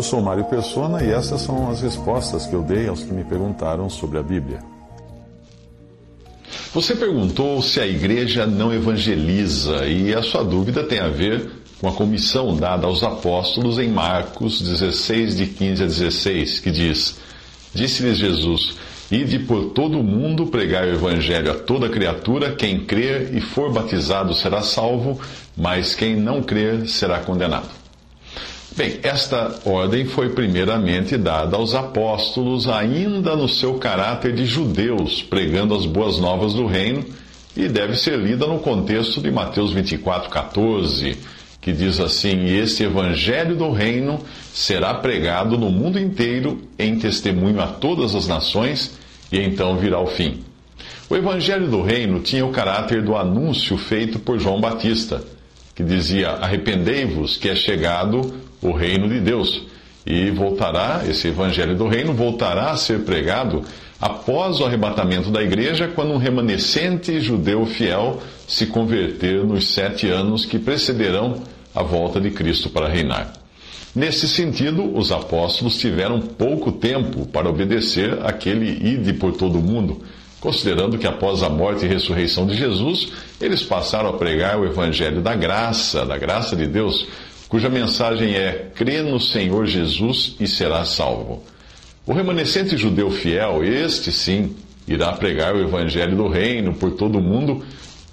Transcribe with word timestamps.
Eu 0.00 0.04
sou 0.04 0.22
Mário 0.22 0.44
Persona 0.44 1.04
e 1.04 1.10
essas 1.10 1.42
são 1.42 1.70
as 1.70 1.82
respostas 1.82 2.46
que 2.46 2.54
eu 2.54 2.62
dei 2.62 2.88
aos 2.88 3.02
que 3.02 3.12
me 3.12 3.22
perguntaram 3.22 3.90
sobre 3.90 4.16
a 4.16 4.22
Bíblia. 4.22 4.60
Você 6.72 6.96
perguntou 6.96 7.60
se 7.60 7.80
a 7.80 7.86
igreja 7.86 8.46
não 8.46 8.72
evangeliza 8.72 9.84
e 9.84 10.14
a 10.14 10.22
sua 10.22 10.42
dúvida 10.42 10.84
tem 10.84 11.00
a 11.00 11.08
ver 11.10 11.50
com 11.78 11.86
a 11.86 11.92
comissão 11.92 12.56
dada 12.56 12.86
aos 12.86 13.02
apóstolos 13.02 13.78
em 13.78 13.90
Marcos 13.90 14.62
16, 14.62 15.36
de 15.36 15.46
15 15.48 15.82
a 15.82 15.86
16, 15.86 16.60
que 16.60 16.70
diz: 16.70 17.18
Disse-lhes 17.74 18.16
Jesus: 18.16 18.78
Ide 19.10 19.40
por 19.40 19.72
todo 19.72 20.00
o 20.00 20.02
mundo 20.02 20.46
pregar 20.46 20.84
o 20.84 20.94
evangelho 20.94 21.52
a 21.52 21.54
toda 21.56 21.90
criatura, 21.90 22.52
quem 22.52 22.86
crer 22.86 23.36
e 23.36 23.40
for 23.42 23.70
batizado 23.70 24.32
será 24.32 24.62
salvo, 24.62 25.20
mas 25.54 25.94
quem 25.94 26.16
não 26.16 26.42
crer 26.42 26.88
será 26.88 27.18
condenado. 27.18 27.79
Bem, 28.76 29.00
esta 29.02 29.58
ordem 29.64 30.04
foi 30.04 30.28
primeiramente 30.28 31.16
dada 31.16 31.56
aos 31.56 31.74
apóstolos, 31.74 32.68
ainda 32.68 33.34
no 33.34 33.48
seu 33.48 33.74
caráter 33.74 34.32
de 34.32 34.46
judeus, 34.46 35.22
pregando 35.22 35.74
as 35.74 35.84
boas 35.84 36.18
novas 36.18 36.54
do 36.54 36.66
reino, 36.66 37.04
e 37.56 37.68
deve 37.68 37.96
ser 37.96 38.16
lida 38.16 38.46
no 38.46 38.60
contexto 38.60 39.20
de 39.20 39.30
Mateus 39.30 39.72
24, 39.72 40.30
14, 40.30 41.18
que 41.60 41.72
diz 41.72 41.98
assim: 41.98 42.46
Este 42.46 42.84
evangelho 42.84 43.56
do 43.56 43.72
reino 43.72 44.20
será 44.54 44.94
pregado 44.94 45.58
no 45.58 45.68
mundo 45.68 45.98
inteiro 45.98 46.62
em 46.78 46.96
testemunho 46.96 47.60
a 47.60 47.66
todas 47.66 48.14
as 48.14 48.28
nações, 48.28 48.98
e 49.32 49.40
então 49.40 49.76
virá 49.78 49.98
o 50.00 50.06
fim. 50.06 50.44
O 51.08 51.16
evangelho 51.16 51.66
do 51.66 51.82
reino 51.82 52.20
tinha 52.20 52.46
o 52.46 52.52
caráter 52.52 53.02
do 53.02 53.16
anúncio 53.16 53.76
feito 53.76 54.20
por 54.20 54.38
João 54.38 54.60
Batista, 54.60 55.24
que 55.74 55.82
dizia: 55.82 56.30
Arrependei-vos, 56.30 57.36
que 57.36 57.48
é 57.48 57.56
chegado 57.56 58.48
o 58.62 58.72
reino 58.72 59.08
de 59.08 59.20
Deus. 59.20 59.62
E 60.06 60.30
voltará, 60.30 61.02
esse 61.08 61.28
evangelho 61.28 61.76
do 61.76 61.86
reino 61.86 62.12
voltará 62.14 62.70
a 62.70 62.76
ser 62.76 63.00
pregado 63.00 63.62
após 64.00 64.60
o 64.60 64.64
arrebatamento 64.64 65.30
da 65.30 65.42
igreja, 65.42 65.88
quando 65.88 66.12
um 66.12 66.16
remanescente 66.16 67.20
judeu 67.20 67.66
fiel 67.66 68.20
se 68.48 68.66
converter 68.66 69.44
nos 69.44 69.68
sete 69.68 70.08
anos 70.08 70.44
que 70.44 70.58
precederão 70.58 71.42
a 71.74 71.82
volta 71.82 72.20
de 72.20 72.30
Cristo 72.30 72.70
para 72.70 72.88
reinar. 72.88 73.34
Nesse 73.94 74.28
sentido, 74.28 74.96
os 74.96 75.12
apóstolos 75.12 75.76
tiveram 75.76 76.20
pouco 76.20 76.72
tempo 76.72 77.26
para 77.26 77.48
obedecer 77.48 78.18
aquele 78.24 78.70
ide 78.70 79.12
por 79.12 79.32
todo 79.32 79.58
o 79.58 79.62
mundo, 79.62 80.00
considerando 80.40 80.96
que 80.96 81.06
após 81.06 81.42
a 81.42 81.48
morte 81.48 81.84
e 81.84 81.88
ressurreição 81.88 82.46
de 82.46 82.54
Jesus, 82.54 83.12
eles 83.40 83.62
passaram 83.62 84.10
a 84.10 84.12
pregar 84.12 84.58
o 84.58 84.64
evangelho 84.64 85.20
da 85.20 85.34
graça, 85.34 86.06
da 86.06 86.16
graça 86.16 86.54
de 86.54 86.66
Deus, 86.66 87.06
cuja 87.50 87.68
mensagem 87.68 88.34
é: 88.34 88.70
crê 88.74 89.02
no 89.02 89.20
Senhor 89.20 89.66
Jesus 89.66 90.36
e 90.40 90.46
será 90.46 90.86
salvo. 90.86 91.42
O 92.06 92.14
remanescente 92.14 92.78
judeu 92.78 93.10
fiel, 93.10 93.62
este 93.62 94.10
sim, 94.10 94.56
irá 94.88 95.12
pregar 95.12 95.54
o 95.54 95.60
evangelho 95.60 96.16
do 96.16 96.28
reino 96.28 96.72
por 96.72 96.92
todo 96.92 97.18
o 97.18 97.22
mundo 97.22 97.62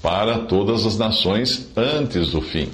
para 0.02 0.40
todas 0.40 0.86
as 0.86 0.98
nações 0.98 1.70
antes 1.76 2.32
do 2.32 2.42
fim. 2.42 2.70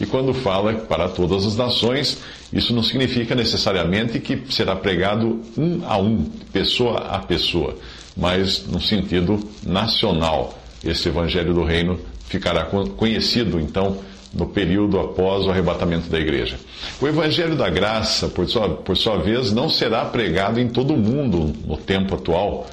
E 0.00 0.06
quando 0.06 0.32
fala 0.32 0.74
para 0.74 1.08
todas 1.08 1.44
as 1.44 1.56
nações, 1.56 2.18
isso 2.52 2.72
não 2.72 2.82
significa 2.82 3.34
necessariamente 3.34 4.20
que 4.20 4.42
será 4.50 4.76
pregado 4.76 5.40
um 5.56 5.82
a 5.84 5.98
um, 5.98 6.24
pessoa 6.52 7.00
a 7.00 7.18
pessoa, 7.18 7.76
mas 8.16 8.66
no 8.66 8.80
sentido 8.80 9.40
nacional. 9.62 10.58
Esse 10.84 11.08
evangelho 11.08 11.52
do 11.52 11.64
reino 11.64 11.98
ficará 12.28 12.64
conhecido, 12.96 13.58
então, 13.58 13.98
no 14.32 14.46
período 14.46 14.98
após 14.98 15.46
o 15.46 15.50
arrebatamento 15.50 16.08
da 16.08 16.18
igreja. 16.18 16.58
O 17.00 17.08
Evangelho 17.08 17.56
da 17.56 17.68
Graça, 17.70 18.28
por 18.28 18.48
sua, 18.48 18.68
por 18.68 18.96
sua 18.96 19.18
vez, 19.18 19.52
não 19.52 19.68
será 19.68 20.04
pregado 20.04 20.60
em 20.60 20.68
todo 20.68 20.94
o 20.94 20.98
mundo 20.98 21.52
no 21.66 21.76
tempo 21.76 22.14
atual, 22.14 22.66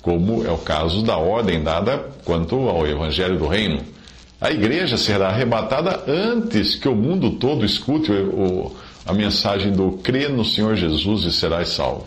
como 0.00 0.46
é 0.46 0.50
o 0.50 0.58
caso 0.58 1.02
da 1.02 1.16
ordem 1.16 1.62
dada 1.62 1.98
quanto 2.24 2.68
ao 2.68 2.86
Evangelho 2.86 3.38
do 3.38 3.46
Reino. 3.46 3.80
A 4.40 4.50
igreja 4.50 4.96
será 4.96 5.28
arrebatada 5.28 6.04
antes 6.06 6.74
que 6.74 6.88
o 6.88 6.94
mundo 6.94 7.32
todo 7.32 7.64
escute 7.64 8.10
o, 8.10 8.14
o, 8.14 8.76
a 9.04 9.12
mensagem 9.12 9.72
do 9.72 9.92
crê 10.02 10.28
no 10.28 10.44
Senhor 10.44 10.76
Jesus 10.76 11.24
e 11.24 11.32
serás 11.32 11.70
salvo, 11.70 12.06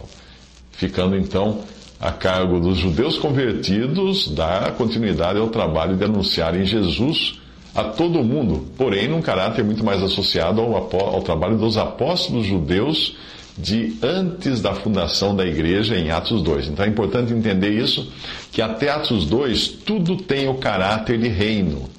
ficando 0.72 1.16
então 1.16 1.62
a 2.00 2.12
cargo 2.12 2.60
dos 2.60 2.78
judeus 2.78 3.18
convertidos 3.18 4.28
dar 4.34 4.72
continuidade 4.74 5.38
ao 5.38 5.50
trabalho 5.50 5.96
de 5.96 6.04
anunciar 6.04 6.60
em 6.60 6.66
Jesus 6.66 7.40
a 7.76 7.84
todo 7.84 8.24
mundo, 8.24 8.68
porém 8.78 9.08
num 9.08 9.22
caráter 9.22 9.64
muito 9.64 9.84
mais 9.84 10.02
associado 10.02 10.62
ao, 10.62 10.76
ao 10.76 11.22
trabalho 11.22 11.58
dos 11.58 11.78
apóstolos 11.78 12.46
judeus 12.46 13.16
de 13.58 13.96
antes 14.02 14.62
da 14.62 14.74
fundação 14.74 15.36
da 15.36 15.46
igreja 15.46 15.96
em 15.98 16.12
Atos 16.12 16.42
2. 16.42 16.70
Então 16.70 16.86
é 16.86 16.88
importante 16.88 17.34
entender 17.34 17.72
isso, 17.72 18.12
que 18.52 18.62
até 18.62 18.90
Atos 18.90 19.26
2 19.26 19.68
tudo 19.68 20.18
tem 20.18 20.48
o 20.48 20.56
caráter 20.56 21.20
de 21.20 21.28
reino 21.28 21.90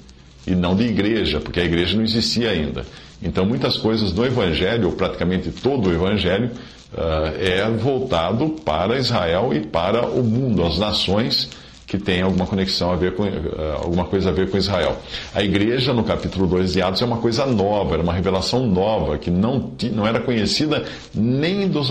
e 0.45 0.53
não 0.53 0.75
de 0.75 0.83
igreja, 0.83 1.39
porque 1.39 1.59
a 1.59 1.65
igreja 1.65 1.95
não 1.95 2.03
existia 2.03 2.51
ainda. 2.51 2.85
Então 3.21 3.45
muitas 3.45 3.77
coisas 3.77 4.13
no 4.13 4.25
Evangelho, 4.25 4.87
ou 4.87 4.93
praticamente 4.93 5.49
todo 5.49 5.89
o 5.89 5.93
Evangelho, 5.93 6.51
uh, 6.93 7.41
é 7.41 7.69
voltado 7.71 8.49
para 8.63 8.97
Israel 8.97 9.51
e 9.53 9.61
para 9.61 10.05
o 10.05 10.23
mundo, 10.23 10.63
as 10.63 10.77
nações 10.77 11.49
que 11.87 11.97
tem 11.97 12.21
alguma 12.21 12.47
conexão 12.47 12.91
a 12.91 12.95
ver 12.95 13.15
com, 13.15 13.25
eh, 13.25 13.31
alguma 13.77 14.05
coisa 14.05 14.29
a 14.29 14.31
ver 14.31 14.49
com 14.49 14.57
Israel. 14.57 14.97
A 15.33 15.43
igreja, 15.43 15.93
no 15.93 16.03
capítulo 16.03 16.47
2 16.47 16.73
de 16.73 16.81
Atos, 16.81 17.01
é 17.01 17.05
uma 17.05 17.17
coisa 17.17 17.45
nova, 17.45 17.93
era 17.93 18.03
uma 18.03 18.13
revelação 18.13 18.65
nova, 18.65 19.17
que 19.17 19.29
não, 19.29 19.71
não 19.93 20.07
era 20.07 20.19
conhecida 20.19 20.83
nem 21.13 21.67
dos, 21.67 21.89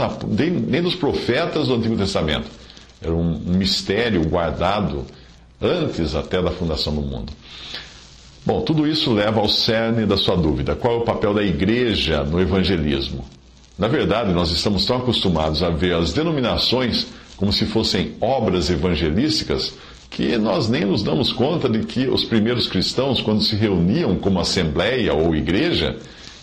nem 0.66 0.82
dos 0.82 0.94
profetas 0.96 1.68
do 1.68 1.74
Antigo 1.74 1.96
Testamento. 1.96 2.48
Era 3.00 3.14
um 3.14 3.38
mistério 3.38 4.24
guardado 4.28 5.04
antes 5.60 6.14
até 6.14 6.42
da 6.42 6.50
fundação 6.50 6.94
do 6.94 7.02
mundo. 7.02 7.32
Bom, 8.44 8.60
tudo 8.60 8.86
isso 8.86 9.12
leva 9.12 9.40
ao 9.40 9.48
cerne 9.48 10.04
da 10.06 10.16
sua 10.16 10.36
dúvida: 10.36 10.74
qual 10.74 10.94
é 10.94 10.96
o 10.98 11.04
papel 11.04 11.32
da 11.32 11.42
igreja 11.42 12.24
no 12.24 12.40
evangelismo? 12.40 13.24
Na 13.78 13.88
verdade, 13.88 14.32
nós 14.32 14.50
estamos 14.50 14.84
tão 14.84 14.98
acostumados 14.98 15.62
a 15.62 15.70
ver 15.70 15.94
as 15.94 16.12
denominações 16.12 17.06
como 17.36 17.52
se 17.52 17.66
fossem 17.66 18.12
obras 18.20 18.70
evangelísticas, 18.70 19.74
que 20.10 20.38
nós 20.38 20.68
nem 20.68 20.84
nos 20.84 21.02
damos 21.02 21.32
conta 21.32 21.68
de 21.68 21.80
que 21.80 22.06
os 22.06 22.24
primeiros 22.24 22.68
cristãos, 22.68 23.20
quando 23.20 23.42
se 23.42 23.56
reuniam 23.56 24.16
como 24.16 24.38
assembleia 24.38 25.12
ou 25.12 25.34
igreja, 25.34 25.96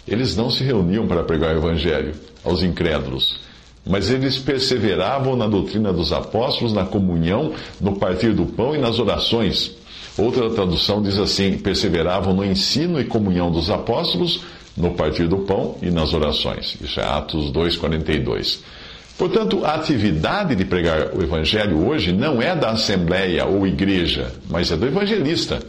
eles 0.07 0.35
não 0.35 0.50
se 0.50 0.63
reuniam 0.63 1.07
para 1.07 1.24
pregar 1.24 1.56
o 1.56 1.59
evangelho 1.59 2.13
aos 2.44 2.62
incrédulos. 2.63 3.40
Mas 3.85 4.12
eles 4.12 4.38
perseveravam 4.38 5.35
na 5.35 5.47
doutrina 5.47 5.91
dos 5.91 6.12
apóstolos, 6.12 6.74
na 6.74 6.85
comunhão, 6.85 7.53
no 7.79 7.96
partir 7.97 8.34
do 8.34 8.46
pão 8.46 8.75
e 8.75 8.78
nas 8.78 9.00
orações. 9.00 9.72
Outra 10.18 10.50
tradução 10.50 11.02
diz 11.02 11.18
assim: 11.18 11.58
perseveravam 11.58 12.34
no 12.34 12.46
ensino 12.46 13.00
e 13.00 13.06
comunhão 13.06 13.50
dos 13.52 13.69
apóstolos, 13.69 14.43
no 14.76 14.91
partir 14.91 15.28
do 15.28 15.40
pão 15.40 15.78
e 15.82 15.90
nas 15.90 16.14
orações. 16.14 16.78
Isso 16.82 16.99
é 16.99 17.05
Atos 17.05 17.52
2,42. 17.52 18.59
Portanto, 19.22 19.64
a 19.64 19.76
atividade 19.76 20.56
de 20.56 20.66
pregar 20.66 21.16
o 21.16 21.22
Evangelho 21.22 21.88
hoje 21.88 22.12
não 22.12 22.41
é 22.41 22.56
da 22.56 22.72
assembleia 22.72 23.46
ou 23.46 23.68
igreja, 23.68 24.32
mas 24.50 24.72
é 24.72 24.76
do 24.76 24.88
evangelista. 24.88 25.59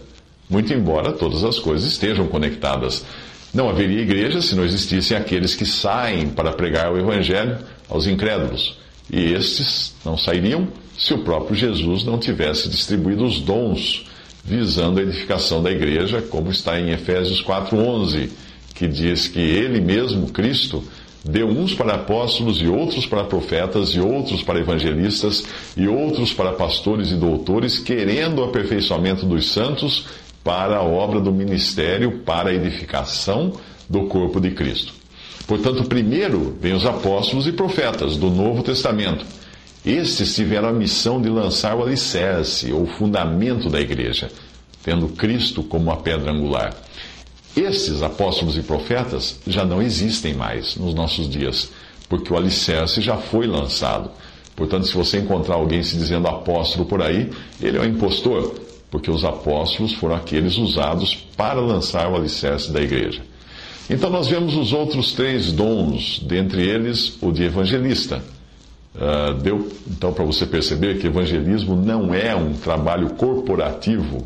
Muito 0.48 0.72
embora 0.72 1.12
todas 1.12 1.44
as 1.44 1.58
coisas 1.58 1.92
estejam 1.92 2.26
conectadas. 2.28 3.04
Não 3.52 3.68
haveria 3.68 4.00
igreja 4.00 4.40
se 4.40 4.54
não 4.54 4.64
existissem 4.64 5.18
aqueles 5.18 5.54
que 5.54 5.66
saem 5.66 6.30
para 6.30 6.52
pregar 6.52 6.90
o 6.90 6.98
Evangelho 6.98 7.58
aos 7.90 8.06
incrédulos. 8.06 8.78
E 9.12 9.34
estes 9.34 9.94
não 10.02 10.16
sairiam 10.16 10.68
se 10.96 11.12
o 11.12 11.18
próprio 11.18 11.54
Jesus 11.54 12.04
não 12.04 12.18
tivesse 12.18 12.70
distribuído 12.70 13.22
os 13.22 13.38
dons 13.38 14.06
visando 14.42 14.98
a 14.98 15.02
edificação 15.02 15.62
da 15.62 15.70
igreja, 15.70 16.22
como 16.22 16.50
está 16.50 16.80
em 16.80 16.88
Efésios 16.88 17.44
4,11, 17.44 18.30
que 18.74 18.88
diz 18.88 19.28
que 19.28 19.40
ele 19.40 19.78
mesmo, 19.78 20.28
Cristo, 20.28 20.82
Deu 21.24 21.46
uns 21.46 21.72
para 21.72 21.94
apóstolos, 21.94 22.60
e 22.60 22.66
outros 22.66 23.06
para 23.06 23.24
profetas, 23.24 23.90
e 23.90 24.00
outros 24.00 24.42
para 24.42 24.58
evangelistas, 24.58 25.44
e 25.76 25.86
outros 25.86 26.32
para 26.32 26.52
pastores 26.52 27.10
e 27.10 27.14
doutores, 27.14 27.78
querendo 27.78 28.40
o 28.40 28.44
aperfeiçoamento 28.44 29.24
dos 29.24 29.52
santos 29.52 30.06
para 30.42 30.78
a 30.78 30.82
obra 30.82 31.20
do 31.20 31.30
ministério, 31.30 32.18
para 32.24 32.50
a 32.50 32.54
edificação 32.54 33.52
do 33.88 34.06
corpo 34.06 34.40
de 34.40 34.50
Cristo. 34.50 34.92
Portanto, 35.46 35.84
primeiro 35.84 36.56
vêm 36.60 36.72
os 36.72 36.86
apóstolos 36.86 37.46
e 37.46 37.52
profetas 37.52 38.16
do 38.16 38.28
Novo 38.28 38.62
Testamento. 38.62 39.24
Estes 39.84 40.34
tiveram 40.34 40.68
a 40.68 40.72
missão 40.72 41.20
de 41.20 41.28
lançar 41.28 41.76
o 41.76 41.82
alicerce, 41.82 42.72
ou 42.72 42.86
fundamento 42.86 43.68
da 43.68 43.80
igreja, 43.80 44.30
tendo 44.82 45.08
Cristo 45.08 45.62
como 45.62 45.90
a 45.90 45.96
pedra 45.96 46.32
angular. 46.32 46.74
Estes 47.56 48.02
apóstolos 48.02 48.56
e 48.56 48.62
profetas 48.62 49.38
já 49.46 49.64
não 49.64 49.82
existem 49.82 50.32
mais 50.32 50.76
nos 50.76 50.94
nossos 50.94 51.28
dias, 51.28 51.70
porque 52.08 52.32
o 52.32 52.36
alicerce 52.36 53.00
já 53.02 53.16
foi 53.18 53.46
lançado. 53.46 54.10
Portanto, 54.56 54.86
se 54.86 54.94
você 54.94 55.18
encontrar 55.18 55.56
alguém 55.56 55.82
se 55.82 55.96
dizendo 55.96 56.28
apóstolo 56.28 56.86
por 56.86 57.02
aí, 57.02 57.30
ele 57.60 57.76
é 57.76 57.80
um 57.80 57.84
impostor, 57.84 58.54
porque 58.90 59.10
os 59.10 59.24
apóstolos 59.24 59.92
foram 59.92 60.16
aqueles 60.16 60.56
usados 60.56 61.14
para 61.36 61.60
lançar 61.60 62.10
o 62.10 62.16
alicerce 62.16 62.72
da 62.72 62.80
igreja. 62.80 63.22
Então, 63.90 64.08
nós 64.08 64.28
vemos 64.28 64.54
os 64.56 64.72
outros 64.72 65.12
três 65.12 65.52
dons, 65.52 66.20
dentre 66.20 66.62
eles 66.62 67.18
o 67.20 67.30
de 67.30 67.42
evangelista. 67.42 68.22
Uh, 68.94 69.34
deu 69.40 69.70
então 69.90 70.12
para 70.12 70.24
você 70.24 70.44
perceber 70.44 70.98
que 70.98 71.06
evangelismo 71.06 71.74
não 71.74 72.14
é 72.14 72.36
um 72.36 72.52
trabalho 72.52 73.10
corporativo, 73.14 74.22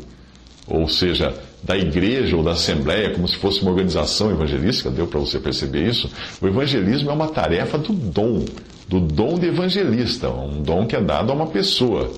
ou 0.67 0.89
seja, 0.89 1.33
da 1.63 1.77
igreja 1.77 2.35
ou 2.35 2.43
da 2.43 2.51
assembleia, 2.51 3.11
como 3.11 3.27
se 3.27 3.35
fosse 3.37 3.61
uma 3.61 3.71
organização 3.71 4.31
evangelística, 4.31 4.89
deu 4.89 5.07
para 5.07 5.19
você 5.19 5.39
perceber 5.39 5.87
isso? 5.87 6.09
O 6.41 6.47
evangelismo 6.47 7.09
é 7.09 7.13
uma 7.13 7.27
tarefa 7.27 7.77
do 7.77 7.93
dom, 7.93 8.45
do 8.87 8.99
dom 8.99 9.37
de 9.37 9.47
evangelista, 9.47 10.29
um 10.29 10.61
dom 10.61 10.85
que 10.85 10.95
é 10.95 11.01
dado 11.01 11.31
a 11.31 11.35
uma 11.35 11.47
pessoa. 11.47 12.11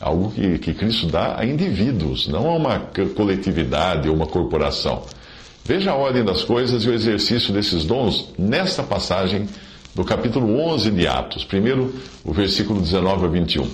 Algo 0.00 0.30
que, 0.30 0.58
que 0.58 0.74
Cristo 0.74 1.06
dá 1.06 1.38
a 1.38 1.44
indivíduos, 1.44 2.28
não 2.28 2.48
a 2.48 2.56
uma 2.56 2.78
coletividade 3.16 4.08
ou 4.08 4.14
uma 4.14 4.26
corporação. 4.26 5.02
Veja 5.64 5.90
a 5.90 5.94
ordem 5.94 6.24
das 6.24 6.44
coisas 6.44 6.84
e 6.84 6.88
o 6.88 6.94
exercício 6.94 7.52
desses 7.52 7.84
dons 7.84 8.32
nesta 8.38 8.82
passagem 8.82 9.46
do 9.94 10.04
capítulo 10.04 10.58
11 10.60 10.90
de 10.92 11.06
Atos. 11.06 11.44
Primeiro, 11.44 11.92
o 12.24 12.32
versículo 12.32 12.80
19 12.80 13.26
a 13.26 13.28
21. 13.28 13.68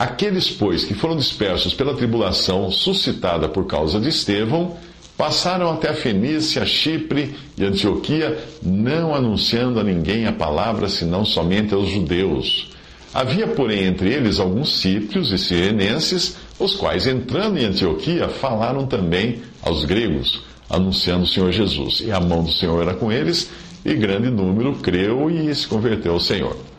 Aqueles, 0.00 0.48
pois, 0.48 0.82
que 0.82 0.94
foram 0.94 1.14
dispersos 1.14 1.74
pela 1.74 1.92
tribulação 1.92 2.70
suscitada 2.70 3.50
por 3.50 3.66
causa 3.66 4.00
de 4.00 4.08
Estevão, 4.08 4.78
passaram 5.14 5.70
até 5.70 5.90
a 5.90 5.94
Fenícia, 5.94 6.64
Chipre 6.64 7.34
e 7.54 7.62
Antioquia, 7.62 8.42
não 8.62 9.14
anunciando 9.14 9.78
a 9.78 9.84
ninguém 9.84 10.26
a 10.26 10.32
palavra, 10.32 10.88
senão 10.88 11.22
somente 11.22 11.74
aos 11.74 11.90
judeus. 11.90 12.70
Havia, 13.12 13.48
porém, 13.48 13.84
entre 13.84 14.10
eles 14.10 14.40
alguns 14.40 14.80
síprios 14.80 15.32
e 15.32 15.36
sirenenses, 15.36 16.34
os 16.58 16.74
quais, 16.76 17.06
entrando 17.06 17.58
em 17.58 17.66
Antioquia, 17.66 18.26
falaram 18.26 18.86
também 18.86 19.42
aos 19.60 19.84
gregos, 19.84 20.42
anunciando 20.70 21.24
o 21.24 21.28
Senhor 21.28 21.52
Jesus. 21.52 22.00
E 22.00 22.10
a 22.10 22.18
mão 22.18 22.42
do 22.42 22.50
Senhor 22.50 22.80
era 22.80 22.94
com 22.94 23.12
eles, 23.12 23.50
e 23.84 23.92
grande 23.92 24.30
número 24.30 24.76
creu 24.76 25.28
e 25.28 25.54
se 25.54 25.68
converteu 25.68 26.14
ao 26.14 26.20
Senhor. 26.20 26.69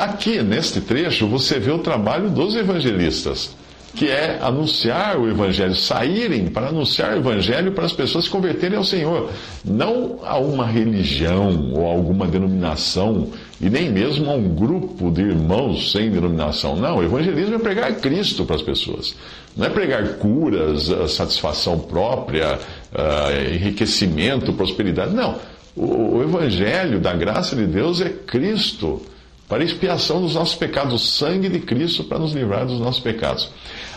Aqui, 0.00 0.42
neste 0.42 0.80
trecho, 0.80 1.26
você 1.26 1.58
vê 1.58 1.70
o 1.70 1.78
trabalho 1.78 2.30
dos 2.30 2.56
evangelistas, 2.56 3.54
que 3.94 4.08
é 4.08 4.38
anunciar 4.40 5.18
o 5.18 5.28
evangelho, 5.28 5.76
saírem 5.76 6.46
para 6.46 6.68
anunciar 6.68 7.12
o 7.12 7.18
evangelho 7.18 7.72
para 7.72 7.84
as 7.84 7.92
pessoas 7.92 8.24
se 8.24 8.30
converterem 8.30 8.78
ao 8.78 8.84
Senhor, 8.84 9.28
não 9.62 10.20
a 10.24 10.38
uma 10.38 10.64
religião 10.64 11.74
ou 11.74 11.84
alguma 11.84 12.26
denominação, 12.26 13.28
e 13.60 13.68
nem 13.68 13.90
mesmo 13.90 14.30
a 14.30 14.32
um 14.32 14.48
grupo 14.54 15.10
de 15.10 15.20
irmãos 15.20 15.92
sem 15.92 16.10
denominação. 16.10 16.76
Não, 16.76 16.96
o 16.96 17.02
evangelismo 17.02 17.56
é 17.56 17.58
pregar 17.58 17.94
Cristo 17.96 18.46
para 18.46 18.56
as 18.56 18.62
pessoas. 18.62 19.14
Não 19.54 19.66
é 19.66 19.68
pregar 19.68 20.14
curas, 20.14 20.90
satisfação 21.10 21.78
própria, 21.78 22.58
ah, 22.94 23.28
enriquecimento, 23.54 24.50
prosperidade. 24.54 25.12
Não. 25.14 25.36
O 25.76 26.22
evangelho 26.22 26.98
da 26.98 27.12
graça 27.12 27.54
de 27.54 27.66
Deus 27.66 28.00
é 28.00 28.08
Cristo 28.08 29.02
para 29.50 29.64
expiação 29.64 30.22
dos 30.22 30.34
nossos 30.36 30.54
pecados, 30.54 30.94
o 30.94 30.98
sangue 31.04 31.48
de 31.48 31.58
Cristo 31.58 32.04
para 32.04 32.20
nos 32.20 32.32
livrar 32.32 32.64
dos 32.64 32.78
nossos 32.78 33.00
pecados. 33.00 33.50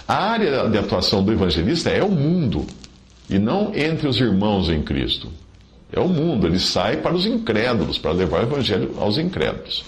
A 0.08 0.16
área 0.16 0.68
de 0.68 0.78
atuação 0.80 1.24
do 1.24 1.32
evangelista 1.32 1.92
é 1.92 2.04
o 2.04 2.10
mundo, 2.10 2.66
e 3.30 3.38
não 3.38 3.72
entre 3.76 4.08
os 4.08 4.20
irmãos 4.20 4.68
em 4.68 4.82
Cristo. 4.82 5.30
É 5.92 6.00
o 6.00 6.08
mundo, 6.08 6.48
ele 6.48 6.60
sai 6.60 6.98
para 6.98 7.14
os 7.14 7.28
incrédulos, 7.28 8.00
para 8.00 8.12
levar 8.12 8.40
o 8.40 8.48
evangelho 8.48 8.96
aos 9.00 9.20
incrédulos. 9.20 9.86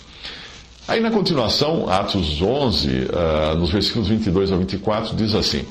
Aí 0.88 1.00
na 1.00 1.10
continuação, 1.10 1.90
Atos 1.90 2.40
11, 2.40 2.88
uh, 2.88 3.10
ah, 3.16 3.56
nos 3.56 3.72
versículos 3.72 4.08
22 4.08 4.52
a 4.52 4.58
24, 4.58 5.16
diz 5.16 5.34
assim: 5.34 5.66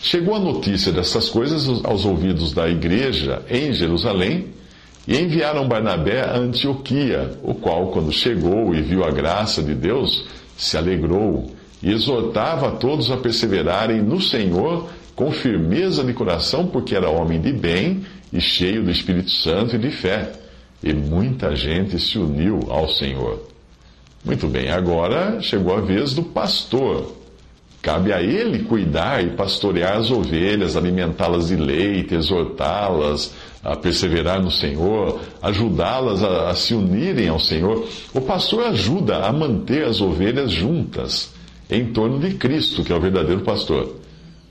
Chegou 0.00 0.36
a 0.36 0.38
notícia 0.38 0.92
dessas 0.92 1.28
coisas 1.28 1.84
aos 1.84 2.04
ouvidos 2.04 2.52
da 2.52 2.68
igreja 2.68 3.42
em 3.50 3.72
Jerusalém 3.72 4.59
e 5.06 5.16
enviaram 5.16 5.66
Barnabé 5.66 6.22
a 6.22 6.36
Antioquia, 6.36 7.38
o 7.42 7.54
qual, 7.54 7.88
quando 7.88 8.12
chegou 8.12 8.74
e 8.74 8.82
viu 8.82 9.04
a 9.04 9.10
graça 9.10 9.62
de 9.62 9.74
Deus, 9.74 10.26
se 10.56 10.76
alegrou 10.76 11.50
e 11.82 11.90
exortava 11.90 12.68
a 12.68 12.72
todos 12.72 13.10
a 13.10 13.16
perseverarem 13.16 14.02
no 14.02 14.20
Senhor 14.20 14.88
com 15.16 15.30
firmeza 15.30 16.04
de 16.04 16.12
coração, 16.12 16.66
porque 16.66 16.94
era 16.94 17.10
homem 17.10 17.40
de 17.40 17.52
bem 17.52 18.04
e 18.32 18.40
cheio 18.40 18.84
do 18.84 18.90
Espírito 18.90 19.30
Santo 19.30 19.76
e 19.76 19.78
de 19.78 19.90
fé. 19.90 20.32
E 20.82 20.94
muita 20.94 21.54
gente 21.54 21.98
se 21.98 22.18
uniu 22.18 22.60
ao 22.68 22.88
Senhor. 22.88 23.46
Muito 24.24 24.46
bem, 24.48 24.70
agora 24.70 25.40
chegou 25.40 25.76
a 25.76 25.80
vez 25.80 26.14
do 26.14 26.22
pastor. 26.22 27.19
Cabe 27.82 28.12
a 28.12 28.22
ele 28.22 28.64
cuidar 28.64 29.24
e 29.24 29.30
pastorear 29.30 29.96
as 29.96 30.10
ovelhas, 30.10 30.76
alimentá-las 30.76 31.48
de 31.48 31.56
leite, 31.56 32.14
exortá-las 32.14 33.32
a 33.64 33.74
perseverar 33.74 34.42
no 34.42 34.50
Senhor, 34.50 35.20
ajudá-las 35.40 36.22
a, 36.22 36.50
a, 36.50 36.54
se 36.54 36.74
unirem 36.74 37.28
ao 37.28 37.40
Senhor. 37.40 37.86
O 38.12 38.20
pastor 38.20 38.66
ajuda 38.66 39.24
a 39.24 39.32
manter 39.32 39.84
as 39.84 40.00
ovelhas 40.00 40.50
juntas 40.50 41.30
em 41.70 41.86
torno 41.86 42.18
de 42.18 42.34
Cristo, 42.34 42.84
que 42.84 42.92
é 42.92 42.96
o 42.96 43.00
verdadeiro 43.00 43.42
pastor. 43.42 43.96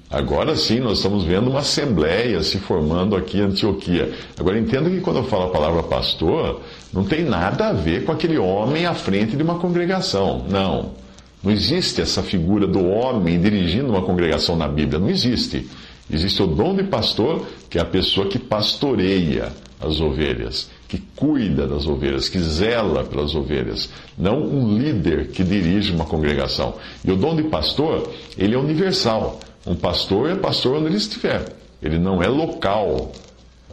Agora 0.09 0.55
sim, 0.55 0.79
nós 0.79 0.97
estamos 0.97 1.23
vendo 1.23 1.51
uma 1.51 1.59
assembleia 1.59 2.41
se 2.41 2.57
formando 2.57 3.15
aqui 3.15 3.37
em 3.37 3.41
Antioquia. 3.41 4.11
Agora 4.39 4.57
entenda 4.57 4.89
que 4.89 5.01
quando 5.01 5.17
eu 5.17 5.23
falo 5.23 5.43
a 5.43 5.49
palavra 5.49 5.83
pastor, 5.83 6.61
não 6.91 7.03
tem 7.03 7.23
nada 7.23 7.67
a 7.67 7.73
ver 7.73 8.05
com 8.05 8.11
aquele 8.11 8.39
homem 8.39 8.87
à 8.87 8.95
frente 8.95 9.37
de 9.37 9.43
uma 9.43 9.59
congregação. 9.59 10.45
Não. 10.49 10.93
Não 11.41 11.51
existe 11.51 12.01
essa 12.01 12.21
figura 12.21 12.67
do 12.67 12.85
homem 12.85 13.39
dirigindo 13.39 13.89
uma 13.89 14.01
congregação 14.01 14.55
na 14.55 14.67
Bíblia. 14.67 14.99
Não 14.99 15.09
existe. 15.09 15.67
Existe 16.11 16.41
o 16.43 16.47
dom 16.47 16.75
de 16.75 16.83
pastor, 16.83 17.45
que 17.69 17.77
é 17.77 17.81
a 17.81 17.85
pessoa 17.85 18.27
que 18.27 18.37
pastoreia 18.37 19.51
as 19.79 20.01
ovelhas, 20.01 20.69
que 20.89 21.01
cuida 21.15 21.65
das 21.65 21.87
ovelhas, 21.87 22.27
que 22.27 22.39
zela 22.39 23.05
pelas 23.05 23.33
ovelhas, 23.33 23.89
não 24.17 24.41
um 24.41 24.77
líder 24.77 25.27
que 25.27 25.41
dirige 25.43 25.93
uma 25.93 26.03
congregação. 26.03 26.75
E 27.05 27.11
o 27.11 27.15
dom 27.15 27.35
de 27.35 27.43
pastor, 27.43 28.11
ele 28.37 28.55
é 28.55 28.57
universal. 28.57 29.39
Um 29.65 29.75
pastor 29.75 30.29
é 30.29 30.35
pastor 30.35 30.77
onde 30.77 30.87
ele 30.87 30.97
estiver. 30.97 31.55
Ele 31.81 31.97
não 31.97 32.21
é 32.21 32.27
local. 32.27 33.13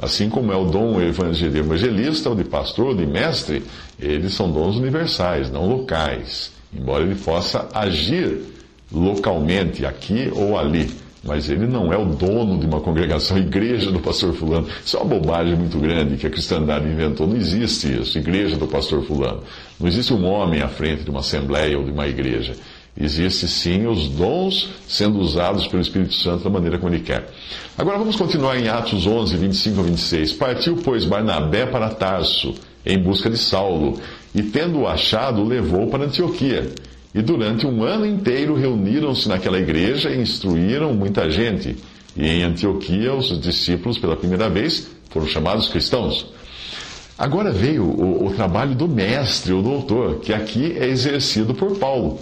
Assim 0.00 0.28
como 0.28 0.52
é 0.52 0.56
o 0.56 0.66
dom 0.66 1.00
evangelista, 1.00 2.30
o 2.30 2.36
de 2.36 2.44
pastor, 2.44 2.88
o 2.88 2.94
de 2.94 3.06
mestre, 3.06 3.64
eles 3.98 4.34
são 4.34 4.52
dons 4.52 4.76
universais, 4.76 5.50
não 5.50 5.66
locais 5.66 6.55
embora 6.74 7.04
ele 7.04 7.14
possa 7.16 7.68
agir 7.72 8.40
localmente, 8.92 9.84
aqui 9.84 10.30
ou 10.34 10.58
ali. 10.58 10.90
Mas 11.24 11.50
ele 11.50 11.66
não 11.66 11.92
é 11.92 11.98
o 11.98 12.04
dono 12.04 12.58
de 12.58 12.66
uma 12.66 12.80
congregação, 12.80 13.36
igreja 13.36 13.90
do 13.90 13.98
pastor 13.98 14.32
Fulano. 14.32 14.68
Isso 14.84 14.96
é 14.96 15.00
uma 15.00 15.08
bobagem 15.08 15.56
muito 15.56 15.76
grande 15.78 16.16
que 16.16 16.26
a 16.26 16.30
cristandade 16.30 16.86
inventou. 16.86 17.26
Não 17.26 17.36
existe 17.36 18.00
isso, 18.00 18.16
igreja 18.16 18.56
do 18.56 18.68
pastor 18.68 19.02
Fulano. 19.02 19.42
Não 19.78 19.88
existe 19.88 20.14
um 20.14 20.24
homem 20.24 20.62
à 20.62 20.68
frente 20.68 21.02
de 21.02 21.10
uma 21.10 21.20
assembleia 21.20 21.76
ou 21.76 21.84
de 21.84 21.90
uma 21.90 22.06
igreja. 22.06 22.54
Existe 22.98 23.46
sim 23.48 23.86
os 23.86 24.08
dons 24.08 24.70
sendo 24.88 25.18
usados 25.18 25.66
pelo 25.66 25.82
Espírito 25.82 26.14
Santo 26.14 26.44
da 26.44 26.50
maneira 26.50 26.78
como 26.78 26.94
ele 26.94 27.02
quer. 27.02 27.28
Agora 27.76 27.98
vamos 27.98 28.16
continuar 28.16 28.56
em 28.58 28.68
Atos 28.68 29.06
11, 29.06 29.36
25 29.36 29.80
a 29.80 29.82
26. 29.82 30.32
Partiu, 30.34 30.76
pois, 30.76 31.04
Barnabé 31.04 31.66
para 31.66 31.90
Tarso, 31.90 32.54
em 32.86 32.98
busca 32.98 33.28
de 33.28 33.36
Saulo 33.36 34.00
e, 34.36 34.42
tendo-o 34.42 34.86
achado, 34.86 35.40
o 35.40 35.48
levou 35.48 35.86
para 35.88 36.04
Antioquia. 36.04 36.70
E 37.14 37.22
durante 37.22 37.66
um 37.66 37.82
ano 37.82 38.04
inteiro 38.04 38.54
reuniram-se 38.54 39.26
naquela 39.26 39.58
igreja 39.58 40.10
e 40.10 40.20
instruíram 40.20 40.92
muita 40.92 41.30
gente. 41.30 41.74
E 42.14 42.28
em 42.28 42.42
Antioquia, 42.42 43.14
os 43.14 43.40
discípulos, 43.40 43.98
pela 43.98 44.14
primeira 44.14 44.50
vez, 44.50 44.88
foram 45.08 45.26
chamados 45.26 45.68
cristãos. 45.68 46.26
Agora 47.16 47.50
veio 47.50 47.84
o, 47.84 48.26
o 48.26 48.34
trabalho 48.34 48.74
do 48.74 48.86
mestre, 48.86 49.54
o 49.54 49.62
doutor, 49.62 50.20
que 50.20 50.34
aqui 50.34 50.76
é 50.78 50.86
exercido 50.86 51.54
por 51.54 51.78
Paulo. 51.78 52.20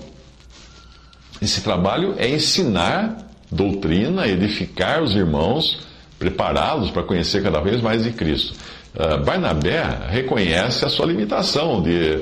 Esse 1.43 1.63
trabalho 1.63 2.15
é 2.17 2.29
ensinar 2.29 3.29
doutrina, 3.51 4.29
edificar 4.29 5.03
os 5.03 5.17
irmãos, 5.17 5.81
prepará-los 6.25 6.91
para 6.91 7.03
conhecer 7.03 7.43
cada 7.43 7.61
vez 7.61 7.83
mais 7.83 8.03
de 8.05 8.11
Cristo. 8.11 8.55
Ah, 8.97 9.19
Barnabé 9.19 9.83
reconhece 10.09 10.85
a 10.85 10.89
sua 10.89 11.07
limitação, 11.07 11.83
de, 11.83 12.21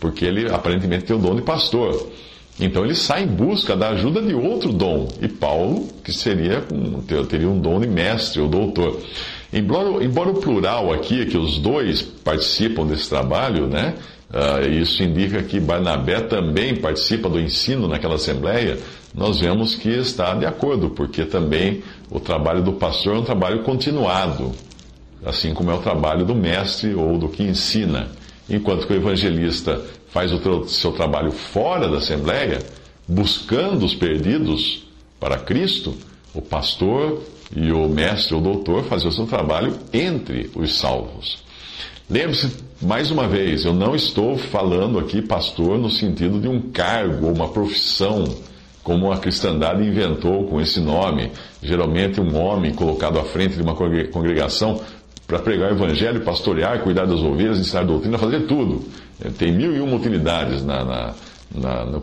porque 0.00 0.24
ele 0.24 0.50
aparentemente 0.50 1.04
tem 1.04 1.14
o 1.14 1.18
dom 1.18 1.36
de 1.36 1.42
pastor. 1.42 2.10
Então 2.58 2.84
ele 2.84 2.94
sai 2.94 3.24
em 3.24 3.26
busca 3.26 3.76
da 3.76 3.90
ajuda 3.90 4.20
de 4.22 4.34
outro 4.34 4.72
dom. 4.72 5.08
E 5.20 5.28
Paulo, 5.28 5.88
que 6.02 6.10
seria 6.12 6.64
teria 7.28 7.48
um 7.48 7.60
dom 7.60 7.78
de 7.78 7.86
mestre 7.86 8.40
ou 8.40 8.48
doutor. 8.48 9.00
Embora, 9.52 10.02
embora 10.02 10.30
o 10.30 10.40
plural 10.40 10.92
aqui, 10.92 11.26
que 11.26 11.36
os 11.36 11.58
dois 11.58 12.02
participam 12.02 12.86
desse 12.86 13.08
trabalho, 13.08 13.66
né? 13.66 13.94
Uh, 14.28 14.68
isso 14.68 15.02
indica 15.04 15.40
que 15.42 15.60
Barnabé 15.60 16.20
também 16.20 16.74
participa 16.74 17.28
do 17.28 17.38
ensino 17.38 17.86
naquela 17.86 18.16
assembleia, 18.16 18.76
nós 19.14 19.40
vemos 19.40 19.76
que 19.76 19.88
está 19.88 20.34
de 20.34 20.44
acordo, 20.44 20.90
porque 20.90 21.24
também 21.24 21.82
o 22.10 22.20
trabalho 22.20 22.62
do 22.62 22.74
pastor 22.74 23.16
é 23.16 23.18
um 23.18 23.24
trabalho 23.24 23.62
continuado, 23.62 24.52
assim 25.24 25.52
como 25.54 25.70
é 25.70 25.74
o 25.74 25.82
trabalho 25.82 26.24
do 26.24 26.34
mestre 26.34 26.94
ou 26.94 27.18
do 27.18 27.28
que 27.28 27.42
ensina. 27.42 28.08
Enquanto 28.48 28.86
que 28.86 28.92
o 28.92 28.96
evangelista 28.96 29.82
faz 30.08 30.32
o 30.32 30.68
seu 30.68 30.92
trabalho 30.92 31.32
fora 31.32 31.88
da 31.88 31.98
assembleia, 31.98 32.60
buscando 33.08 33.84
os 33.84 33.94
perdidos 33.94 34.84
para 35.18 35.38
Cristo, 35.38 35.94
o 36.32 36.40
pastor 36.40 37.22
e 37.54 37.72
o 37.72 37.88
mestre 37.88 38.34
ou 38.34 38.40
doutor 38.40 38.84
fazem 38.84 39.08
o 39.08 39.12
seu 39.12 39.26
trabalho 39.26 39.76
entre 39.92 40.50
os 40.54 40.78
salvos. 40.78 41.38
Lembre-se, 42.08 42.56
mais 42.80 43.10
uma 43.10 43.26
vez, 43.26 43.64
eu 43.64 43.72
não 43.72 43.94
estou 43.94 44.38
falando 44.38 44.98
aqui 44.98 45.20
pastor 45.20 45.76
no 45.76 45.90
sentido 45.90 46.40
de 46.40 46.46
um 46.46 46.60
cargo 46.70 47.26
ou 47.26 47.34
uma 47.34 47.48
profissão, 47.48 48.24
como 48.86 49.10
a 49.10 49.18
cristandade 49.18 49.82
inventou 49.82 50.44
com 50.44 50.60
esse 50.60 50.78
nome. 50.78 51.32
Geralmente, 51.60 52.20
um 52.20 52.40
homem 52.40 52.72
colocado 52.72 53.18
à 53.18 53.24
frente 53.24 53.56
de 53.56 53.62
uma 53.62 53.74
congregação 53.74 54.80
para 55.26 55.40
pregar 55.40 55.72
o 55.72 55.74
evangelho, 55.74 56.20
pastorear, 56.20 56.80
cuidar 56.84 57.04
das 57.04 57.18
ovelhas, 57.18 57.58
ensinar 57.58 57.82
doutrina, 57.82 58.16
fazer 58.16 58.46
tudo. 58.46 58.84
Tem 59.38 59.50
mil 59.50 59.74
e 59.74 59.80
uma 59.80 59.96
utilidades 59.96 60.64
na, 60.64 60.84
na, 60.84 61.14
na, 61.52 61.84
no 61.84 62.00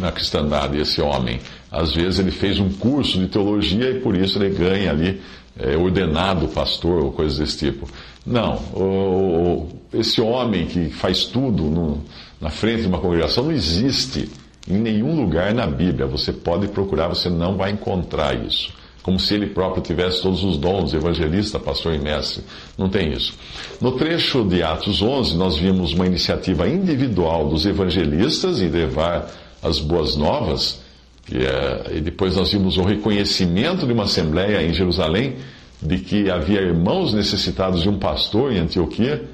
na 0.00 0.10
cristandade, 0.10 0.80
esse 0.80 1.00
homem. 1.00 1.38
Às 1.70 1.94
vezes 1.94 2.18
ele 2.18 2.32
fez 2.32 2.58
um 2.58 2.70
curso 2.70 3.16
de 3.16 3.28
teologia 3.28 3.92
e 3.92 4.00
por 4.00 4.16
isso 4.16 4.42
ele 4.42 4.52
ganha 4.52 4.90
ali 4.90 5.20
é, 5.60 5.76
ordenado 5.76 6.48
pastor 6.48 7.04
ou 7.04 7.12
coisas 7.12 7.38
desse 7.38 7.56
tipo. 7.56 7.88
Não, 8.26 8.56
o, 8.74 8.82
o, 8.82 9.68
esse 9.96 10.20
homem 10.20 10.66
que 10.66 10.90
faz 10.90 11.26
tudo 11.26 11.62
no, 11.62 12.02
na 12.40 12.50
frente 12.50 12.82
de 12.82 12.88
uma 12.88 12.98
congregação 12.98 13.44
não 13.44 13.52
existe 13.52 14.28
em 14.70 14.78
nenhum 14.78 15.14
lugar 15.14 15.52
na 15.52 15.66
Bíblia. 15.66 16.06
Você 16.06 16.32
pode 16.32 16.68
procurar, 16.68 17.08
você 17.08 17.28
não 17.28 17.56
vai 17.56 17.72
encontrar 17.72 18.34
isso 18.34 18.80
como 19.02 19.18
se 19.18 19.34
ele 19.34 19.46
próprio 19.46 19.82
tivesse 19.82 20.22
todos 20.22 20.44
os 20.44 20.58
dons, 20.58 20.92
evangelista, 20.92 21.58
pastor 21.58 21.94
e 21.94 21.98
mestre. 21.98 22.42
Não 22.76 22.88
tem 22.88 23.12
isso. 23.12 23.32
No 23.80 23.92
trecho 23.92 24.44
de 24.44 24.62
Atos 24.62 25.00
11, 25.00 25.36
nós 25.36 25.56
vimos 25.56 25.92
uma 25.92 26.06
iniciativa 26.06 26.68
individual 26.68 27.48
dos 27.48 27.64
evangelistas 27.64 28.60
em 28.60 28.68
levar 28.68 29.30
as 29.62 29.78
boas 29.78 30.16
novas, 30.16 30.80
é, 31.32 31.96
e 31.96 32.00
depois 32.00 32.36
nós 32.36 32.52
vimos 32.52 32.76
o 32.76 32.82
reconhecimento 32.82 33.86
de 33.86 33.92
uma 33.92 34.04
assembleia 34.04 34.62
em 34.62 34.72
Jerusalém 34.72 35.36
de 35.82 35.98
que 35.98 36.30
havia 36.30 36.60
irmãos 36.60 37.14
necessitados 37.14 37.82
de 37.82 37.88
um 37.88 37.98
pastor 37.98 38.52
em 38.52 38.58
Antioquia, 38.58 39.24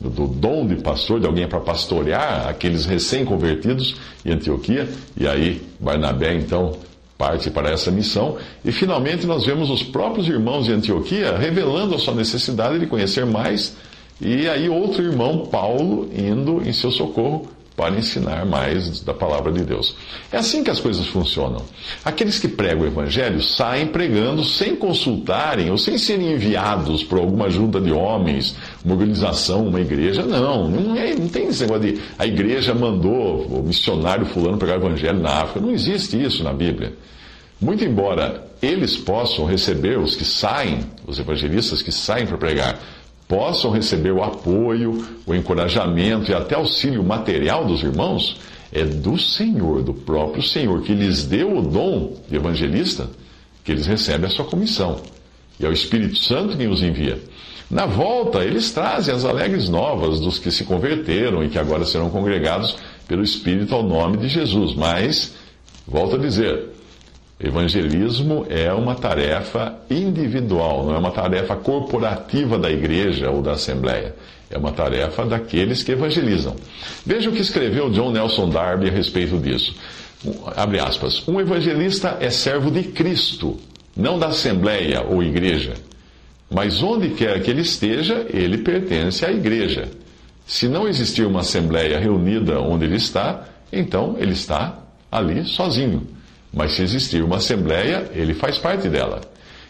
do 0.00 0.26
dom 0.26 0.66
de 0.66 0.76
pastor, 0.76 1.20
de 1.20 1.26
alguém 1.26 1.48
para 1.48 1.60
pastorear 1.60 2.48
aqueles 2.48 2.84
recém-convertidos 2.84 3.96
em 4.24 4.32
Antioquia, 4.32 4.88
e 5.16 5.26
aí 5.26 5.62
Barnabé 5.80 6.34
então 6.34 6.76
parte 7.16 7.50
para 7.50 7.70
essa 7.70 7.90
missão. 7.90 8.36
E 8.64 8.70
finalmente 8.70 9.26
nós 9.26 9.46
vemos 9.46 9.70
os 9.70 9.82
próprios 9.82 10.28
irmãos 10.28 10.66
de 10.66 10.72
Antioquia 10.72 11.36
revelando 11.36 11.94
a 11.94 11.98
sua 11.98 12.14
necessidade 12.14 12.78
de 12.78 12.86
conhecer 12.86 13.24
mais, 13.24 13.74
e 14.20 14.48
aí 14.48 14.68
outro 14.68 15.02
irmão, 15.02 15.46
Paulo, 15.46 16.08
indo 16.14 16.62
em 16.66 16.72
seu 16.72 16.90
socorro 16.90 17.48
para 17.76 17.94
ensinar 17.94 18.46
mais 18.46 19.00
da 19.00 19.12
palavra 19.12 19.52
de 19.52 19.62
Deus. 19.62 19.94
É 20.32 20.38
assim 20.38 20.64
que 20.64 20.70
as 20.70 20.80
coisas 20.80 21.06
funcionam. 21.06 21.62
Aqueles 22.02 22.38
que 22.38 22.48
pregam 22.48 22.84
o 22.84 22.86
evangelho 22.86 23.42
saem 23.42 23.86
pregando 23.86 24.42
sem 24.42 24.74
consultarem 24.74 25.70
ou 25.70 25.76
sem 25.76 25.98
serem 25.98 26.32
enviados 26.32 27.04
por 27.04 27.18
alguma 27.18 27.50
junta 27.50 27.78
de 27.78 27.92
homens, 27.92 28.56
uma 28.82 28.94
organização, 28.94 29.66
uma 29.68 29.80
igreja. 29.80 30.22
Não, 30.22 30.68
não, 30.68 30.96
é, 30.96 31.14
não 31.14 31.28
tem 31.28 31.48
esse 31.48 31.62
negócio 31.62 31.92
de 31.92 32.00
a 32.18 32.26
igreja 32.26 32.74
mandou 32.74 33.46
o 33.46 33.62
missionário 33.62 34.24
fulano 34.24 34.56
pregar 34.56 34.78
o 34.78 34.86
evangelho 34.86 35.20
na 35.20 35.42
África. 35.42 35.60
Não 35.60 35.70
existe 35.70 36.20
isso 36.20 36.42
na 36.42 36.54
Bíblia. 36.54 36.94
Muito 37.60 37.84
embora 37.84 38.46
eles 38.62 38.96
possam 38.96 39.44
receber, 39.44 39.98
os 39.98 40.16
que 40.16 40.24
saem, 40.24 40.80
os 41.06 41.18
evangelistas 41.18 41.82
que 41.82 41.92
saem 41.92 42.26
para 42.26 42.38
pregar, 42.38 42.78
possam 43.28 43.70
receber 43.70 44.12
o 44.12 44.22
apoio, 44.22 45.04
o 45.26 45.34
encorajamento 45.34 46.30
e 46.30 46.34
até 46.34 46.54
auxílio 46.54 47.02
material 47.02 47.64
dos 47.64 47.82
irmãos, 47.82 48.38
é 48.72 48.84
do 48.84 49.18
Senhor, 49.18 49.82
do 49.82 49.94
próprio 49.94 50.42
Senhor, 50.42 50.82
que 50.82 50.92
lhes 50.92 51.24
deu 51.24 51.56
o 51.56 51.62
dom 51.62 52.14
de 52.28 52.36
evangelista, 52.36 53.08
que 53.64 53.72
eles 53.72 53.86
recebem 53.86 54.26
a 54.26 54.30
sua 54.30 54.44
comissão. 54.44 55.00
E 55.58 55.64
é 55.64 55.68
o 55.68 55.72
Espírito 55.72 56.18
Santo 56.18 56.56
quem 56.56 56.68
os 56.68 56.82
envia. 56.82 57.20
Na 57.70 57.86
volta, 57.86 58.44
eles 58.44 58.70
trazem 58.70 59.12
as 59.12 59.24
alegres 59.24 59.68
novas 59.68 60.20
dos 60.20 60.38
que 60.38 60.50
se 60.50 60.64
converteram 60.64 61.42
e 61.42 61.48
que 61.48 61.58
agora 61.58 61.84
serão 61.84 62.10
congregados 62.10 62.76
pelo 63.08 63.24
Espírito 63.24 63.74
ao 63.74 63.82
nome 63.82 64.18
de 64.18 64.28
Jesus. 64.28 64.74
Mas, 64.74 65.34
volto 65.86 66.14
a 66.14 66.18
dizer, 66.18 66.75
Evangelismo 67.38 68.46
é 68.48 68.72
uma 68.72 68.94
tarefa 68.94 69.74
individual, 69.90 70.86
não 70.86 70.94
é 70.94 70.98
uma 70.98 71.10
tarefa 71.10 71.54
corporativa 71.54 72.58
da 72.58 72.70
igreja 72.70 73.30
ou 73.30 73.42
da 73.42 73.52
assembleia. 73.52 74.14
É 74.50 74.56
uma 74.56 74.72
tarefa 74.72 75.26
daqueles 75.26 75.82
que 75.82 75.92
evangelizam. 75.92 76.56
Veja 77.04 77.28
o 77.28 77.32
que 77.32 77.42
escreveu 77.42 77.90
John 77.90 78.10
Nelson 78.10 78.48
Darby 78.48 78.88
a 78.88 78.92
respeito 78.92 79.36
disso. 79.38 79.74
Abre 80.56 80.80
aspas. 80.80 81.26
Um 81.28 81.38
evangelista 81.38 82.16
é 82.20 82.30
servo 82.30 82.70
de 82.70 82.84
Cristo, 82.84 83.58
não 83.94 84.18
da 84.18 84.28
assembleia 84.28 85.02
ou 85.02 85.22
igreja. 85.22 85.74
Mas 86.50 86.82
onde 86.82 87.10
quer 87.10 87.42
que 87.42 87.50
ele 87.50 87.62
esteja, 87.62 88.24
ele 88.30 88.58
pertence 88.58 89.26
à 89.26 89.30
igreja. 89.30 89.90
Se 90.46 90.68
não 90.68 90.88
existir 90.88 91.26
uma 91.26 91.40
assembleia 91.40 91.98
reunida 91.98 92.60
onde 92.60 92.84
ele 92.84 92.96
está, 92.96 93.44
então 93.70 94.16
ele 94.18 94.32
está 94.32 94.78
ali 95.10 95.44
sozinho. 95.44 96.15
Mas 96.56 96.72
se 96.72 96.82
existir 96.82 97.22
uma 97.22 97.36
assembleia, 97.36 98.10
ele 98.14 98.32
faz 98.32 98.56
parte 98.56 98.88
dela. 98.88 99.20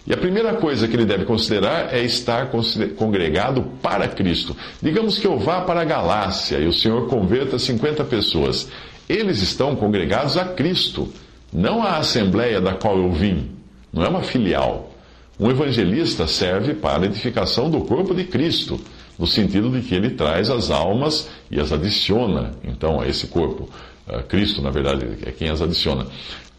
E 0.06 0.14
a 0.14 0.16
primeira 0.16 0.54
coisa 0.54 0.86
que 0.86 0.94
ele 0.94 1.04
deve 1.04 1.24
considerar 1.24 1.92
é 1.92 2.00
estar 2.04 2.48
congregado 2.96 3.64
para 3.82 4.06
Cristo. 4.06 4.56
Digamos 4.80 5.18
que 5.18 5.26
eu 5.26 5.36
vá 5.36 5.62
para 5.62 5.80
a 5.80 5.84
Galácia 5.84 6.58
e 6.58 6.68
o 6.68 6.72
Senhor 6.72 7.08
converta 7.08 7.58
50 7.58 8.04
pessoas. 8.04 8.68
Eles 9.08 9.42
estão 9.42 9.74
congregados 9.74 10.36
a 10.36 10.44
Cristo, 10.44 11.12
não 11.52 11.82
à 11.82 11.96
assembleia 11.96 12.60
da 12.60 12.74
qual 12.74 12.96
eu 12.96 13.10
vim. 13.10 13.50
Não 13.92 14.04
é 14.04 14.08
uma 14.08 14.22
filial. 14.22 14.92
Um 15.40 15.50
evangelista 15.50 16.28
serve 16.28 16.72
para 16.72 17.02
a 17.02 17.06
edificação 17.06 17.68
do 17.68 17.80
corpo 17.80 18.14
de 18.14 18.24
Cristo, 18.24 18.80
no 19.18 19.26
sentido 19.26 19.70
de 19.70 19.80
que 19.80 19.94
ele 19.94 20.10
traz 20.10 20.50
as 20.50 20.70
almas 20.70 21.28
e 21.50 21.58
as 21.58 21.72
adiciona, 21.72 22.52
então, 22.62 23.00
a 23.00 23.08
esse 23.08 23.26
corpo. 23.26 23.68
Ah, 24.08 24.22
Cristo, 24.22 24.62
na 24.62 24.70
verdade, 24.70 25.04
é 25.26 25.32
quem 25.32 25.48
as 25.48 25.60
adiciona. 25.60 26.06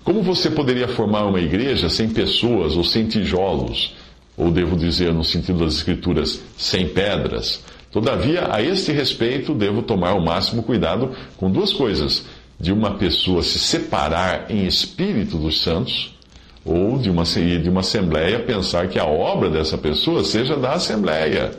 Como 0.07 0.21
você 0.21 0.49
poderia 0.49 0.87
formar 0.87 1.25
uma 1.25 1.41
igreja 1.41 1.89
sem 1.89 2.07
pessoas 2.07 2.77
ou 2.77 2.83
sem 2.85 3.05
tijolos? 3.07 3.93
Ou 4.37 4.49
devo 4.49 4.77
dizer, 4.77 5.13
no 5.13 5.21
sentido 5.21 5.65
das 5.65 5.73
Escrituras, 5.73 6.41
sem 6.55 6.87
pedras? 6.87 7.61
Todavia, 7.91 8.47
a 8.49 8.61
este 8.61 8.93
respeito, 8.93 9.53
devo 9.53 9.81
tomar 9.81 10.13
o 10.13 10.23
máximo 10.23 10.63
cuidado 10.63 11.11
com 11.35 11.51
duas 11.51 11.73
coisas: 11.73 12.23
de 12.57 12.71
uma 12.71 12.91
pessoa 12.91 13.43
se 13.43 13.59
separar 13.59 14.45
em 14.49 14.65
espírito 14.65 15.35
dos 15.35 15.61
santos, 15.61 16.15
ou 16.63 16.97
de 16.97 17.09
uma, 17.09 17.25
de 17.25 17.69
uma 17.69 17.81
assembleia 17.81 18.39
pensar 18.39 18.87
que 18.87 18.97
a 18.97 19.05
obra 19.05 19.49
dessa 19.49 19.77
pessoa 19.77 20.23
seja 20.23 20.55
da 20.55 20.75
assembleia. 20.75 21.51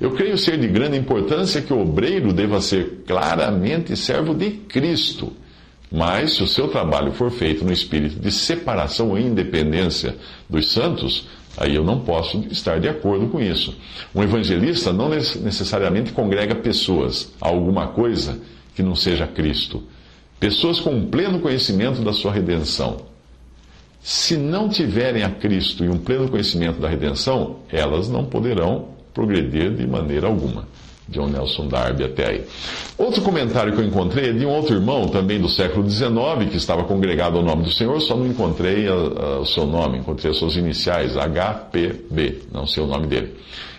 Eu 0.00 0.12
creio 0.12 0.38
ser 0.38 0.60
de 0.60 0.68
grande 0.68 0.96
importância 0.96 1.60
que 1.60 1.72
o 1.72 1.80
obreiro 1.80 2.32
deva 2.32 2.60
ser 2.60 3.02
claramente 3.04 3.96
servo 3.96 4.32
de 4.32 4.52
Cristo 4.52 5.32
mas, 5.96 6.32
se 6.32 6.42
o 6.42 6.46
seu 6.48 6.66
trabalho 6.66 7.12
for 7.12 7.30
feito 7.30 7.64
no 7.64 7.72
espírito 7.72 8.18
de 8.18 8.32
separação 8.32 9.16
e 9.16 9.22
independência 9.22 10.16
dos 10.50 10.72
santos, 10.72 11.28
aí 11.56 11.76
eu 11.76 11.84
não 11.84 12.00
posso 12.00 12.44
estar 12.50 12.80
de 12.80 12.88
acordo 12.88 13.28
com 13.28 13.40
isso. 13.40 13.76
Um 14.12 14.20
evangelista 14.20 14.92
não 14.92 15.08
necessariamente 15.08 16.12
congrega 16.12 16.56
pessoas 16.56 17.32
a 17.40 17.46
alguma 17.46 17.86
coisa 17.86 18.40
que 18.74 18.82
não 18.82 18.96
seja 18.96 19.24
Cristo. 19.24 19.84
Pessoas 20.40 20.80
com 20.80 21.06
pleno 21.06 21.38
conhecimento 21.38 22.02
da 22.02 22.12
sua 22.12 22.32
redenção. 22.32 23.02
Se 24.02 24.36
não 24.36 24.68
tiverem 24.68 25.22
a 25.22 25.30
Cristo 25.30 25.84
e 25.84 25.88
um 25.88 25.98
pleno 25.98 26.28
conhecimento 26.28 26.80
da 26.80 26.88
redenção, 26.88 27.60
elas 27.70 28.08
não 28.08 28.24
poderão 28.24 28.88
progredir 29.14 29.72
de 29.72 29.86
maneira 29.86 30.26
alguma. 30.26 30.66
John 31.08 31.28
Nelson 31.28 31.68
Darby 31.68 32.04
até 32.04 32.30
aí. 32.30 32.44
Outro 32.96 33.20
comentário 33.22 33.72
que 33.72 33.80
eu 33.80 33.84
encontrei 33.84 34.30
é 34.30 34.32
de 34.32 34.46
um 34.46 34.50
outro 34.50 34.74
irmão, 34.74 35.08
também 35.08 35.40
do 35.40 35.48
século 35.48 35.88
XIX, 35.88 36.50
que 36.50 36.56
estava 36.56 36.84
congregado 36.84 37.36
ao 37.36 37.42
nome 37.42 37.64
do 37.64 37.70
Senhor, 37.70 38.00
só 38.00 38.16
não 38.16 38.26
encontrei 38.26 38.88
a, 38.88 38.92
a, 38.92 39.38
o 39.40 39.46
seu 39.46 39.66
nome, 39.66 39.98
encontrei 39.98 40.30
as 40.30 40.38
suas 40.38 40.56
iniciais, 40.56 41.14
HPB, 41.14 42.42
não 42.52 42.66
sei 42.66 42.82
o 42.82 42.86
nome 42.86 43.06
dele. 43.06 43.34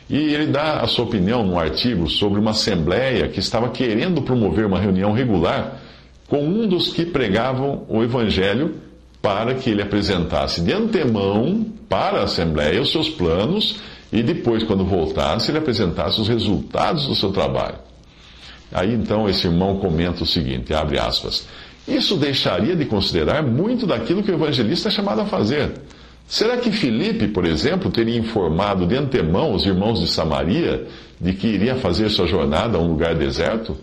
E 0.08 0.18
ele 0.18 0.48
dá 0.48 0.82
a 0.82 0.88
sua 0.88 1.06
opinião 1.06 1.44
num 1.44 1.58
artigo 1.58 2.08
sobre 2.08 2.40
uma 2.40 2.52
assembleia 2.52 3.28
que 3.28 3.40
estava 3.40 3.70
querendo 3.70 4.22
promover 4.22 4.66
uma 4.66 4.80
reunião 4.80 5.12
regular 5.12 5.82
com 6.28 6.44
um 6.44 6.68
dos 6.68 6.90
que 6.94 7.06
pregavam 7.06 7.86
o 7.90 8.04
evangelho 8.04 8.76
para 9.22 9.56
que 9.56 9.72
ele 9.72 9.82
apresentasse 9.82 10.62
de 10.62 10.72
antemão 10.72 11.66
para 11.90 12.20
a 12.20 12.24
Assembleia 12.26 12.82
os 12.82 12.92
seus 12.92 13.10
planos 13.10 13.80
e 14.12 14.22
depois, 14.24 14.64
quando 14.64 14.86
voltasse, 14.86 15.52
ele 15.52 15.58
apresentasse 15.58 16.20
os 16.22 16.28
resultados 16.28 17.08
do 17.08 17.16
seu 17.16 17.32
trabalho. 17.32 17.78
Aí 18.72 18.94
então 18.94 19.30
esse 19.30 19.48
irmão 19.48 19.78
comenta 19.78 20.24
o 20.24 20.26
seguinte: 20.26 20.74
abre 20.74 21.00
aspas. 21.00 21.48
Isso 21.88 22.16
deixaria 22.16 22.76
de 22.76 22.86
considerar 22.86 23.44
muito 23.44 23.86
daquilo 23.86 24.24
que 24.24 24.32
o 24.32 24.36
evangelista 24.36 24.90
é 24.90 24.92
chamado 24.92 25.22
a 25.22 25.26
fazer. 25.26 25.72
Será 26.28 26.58
que 26.58 26.72
Filipe, 26.72 27.28
por 27.28 27.46
exemplo, 27.46 27.92
teria 27.92 28.18
informado 28.18 28.88
de 28.88 28.96
antemão 28.96 29.54
os 29.54 29.66
irmãos 29.66 30.00
de 30.00 30.08
Samaria 30.08 30.88
de 31.22 31.34
que 31.34 31.48
iria 31.48 31.76
fazer 31.76 32.10
sua 32.10 32.26
jornada 32.26 32.78
a 32.78 32.82
um 32.82 32.88
lugar 32.88 33.14
deserto? 33.14 33.78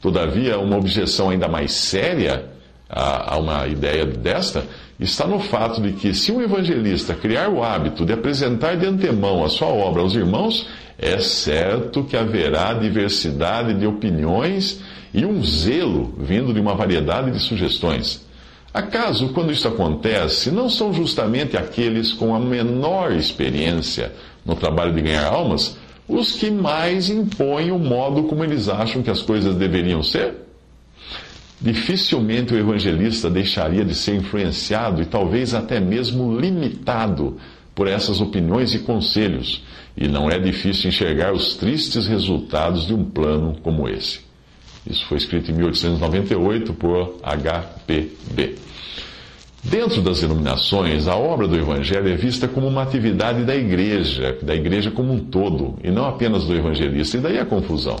Todavia, 0.00 0.58
uma 0.58 0.76
objeção 0.76 1.30
ainda 1.30 1.48
mais 1.48 1.72
séria 1.72 2.44
a, 2.88 3.34
a 3.34 3.38
uma 3.38 3.66
ideia 3.66 4.06
desta 4.06 4.64
está 5.00 5.26
no 5.26 5.40
fato 5.40 5.80
de 5.80 5.92
que, 5.92 6.12
se 6.14 6.30
um 6.30 6.42
evangelista 6.42 7.14
criar 7.14 7.48
o 7.48 7.62
hábito 7.62 8.04
de 8.04 8.12
apresentar 8.12 8.76
de 8.76 8.86
antemão 8.86 9.42
a 9.44 9.48
sua 9.48 9.68
obra 9.68 10.02
aos 10.02 10.14
irmãos, 10.14 10.66
é 10.98 11.18
certo 11.18 12.04
que 12.04 12.16
haverá 12.16 12.74
diversidade 12.74 13.74
de 13.74 13.86
opiniões 13.86 14.80
e 15.14 15.24
um 15.24 15.42
zelo 15.42 16.14
vindo 16.18 16.52
de 16.52 16.60
uma 16.60 16.74
variedade 16.74 17.30
de 17.30 17.40
sugestões. 17.40 18.26
Acaso, 18.72 19.30
quando 19.30 19.50
isso 19.50 19.66
acontece, 19.66 20.50
não 20.50 20.68
são 20.68 20.92
justamente 20.92 21.56
aqueles 21.56 22.12
com 22.12 22.34
a 22.34 22.38
menor 22.38 23.12
experiência 23.12 24.12
no 24.44 24.54
trabalho 24.54 24.92
de 24.92 25.00
ganhar 25.00 25.26
almas 25.26 25.76
os 26.06 26.32
que 26.32 26.50
mais 26.50 27.08
impõem 27.08 27.70
o 27.70 27.78
modo 27.78 28.24
como 28.24 28.42
eles 28.42 28.68
acham 28.68 29.00
que 29.00 29.10
as 29.10 29.22
coisas 29.22 29.54
deveriam 29.54 30.02
ser? 30.02 30.34
Dificilmente 31.60 32.54
o 32.54 32.58
evangelista 32.58 33.28
deixaria 33.28 33.84
de 33.84 33.94
ser 33.94 34.14
influenciado 34.14 35.02
e 35.02 35.04
talvez 35.04 35.52
até 35.52 35.78
mesmo 35.78 36.38
limitado 36.38 37.36
por 37.74 37.86
essas 37.86 38.20
opiniões 38.20 38.74
e 38.74 38.78
conselhos, 38.78 39.62
e 39.96 40.08
não 40.08 40.30
é 40.30 40.38
difícil 40.38 40.88
enxergar 40.88 41.32
os 41.32 41.56
tristes 41.56 42.06
resultados 42.06 42.86
de 42.86 42.94
um 42.94 43.04
plano 43.04 43.56
como 43.62 43.88
esse. 43.88 44.20
Isso 44.86 45.04
foi 45.06 45.18
escrito 45.18 45.50
em 45.50 45.54
1898 45.54 46.72
por 46.72 47.16
HPB. 47.22 48.56
Dentro 49.62 50.00
das 50.00 50.22
denominações, 50.22 51.06
a 51.06 51.14
obra 51.14 51.46
do 51.46 51.54
Evangelho 51.54 52.08
é 52.08 52.16
vista 52.16 52.48
como 52.48 52.66
uma 52.66 52.82
atividade 52.82 53.44
da 53.44 53.54
igreja, 53.54 54.38
da 54.40 54.54
igreja 54.54 54.90
como 54.90 55.12
um 55.12 55.18
todo, 55.18 55.78
e 55.84 55.90
não 55.90 56.06
apenas 56.06 56.44
do 56.44 56.54
evangelista, 56.54 57.18
e 57.18 57.20
daí 57.20 57.38
a 57.38 57.44
confusão. 57.44 57.96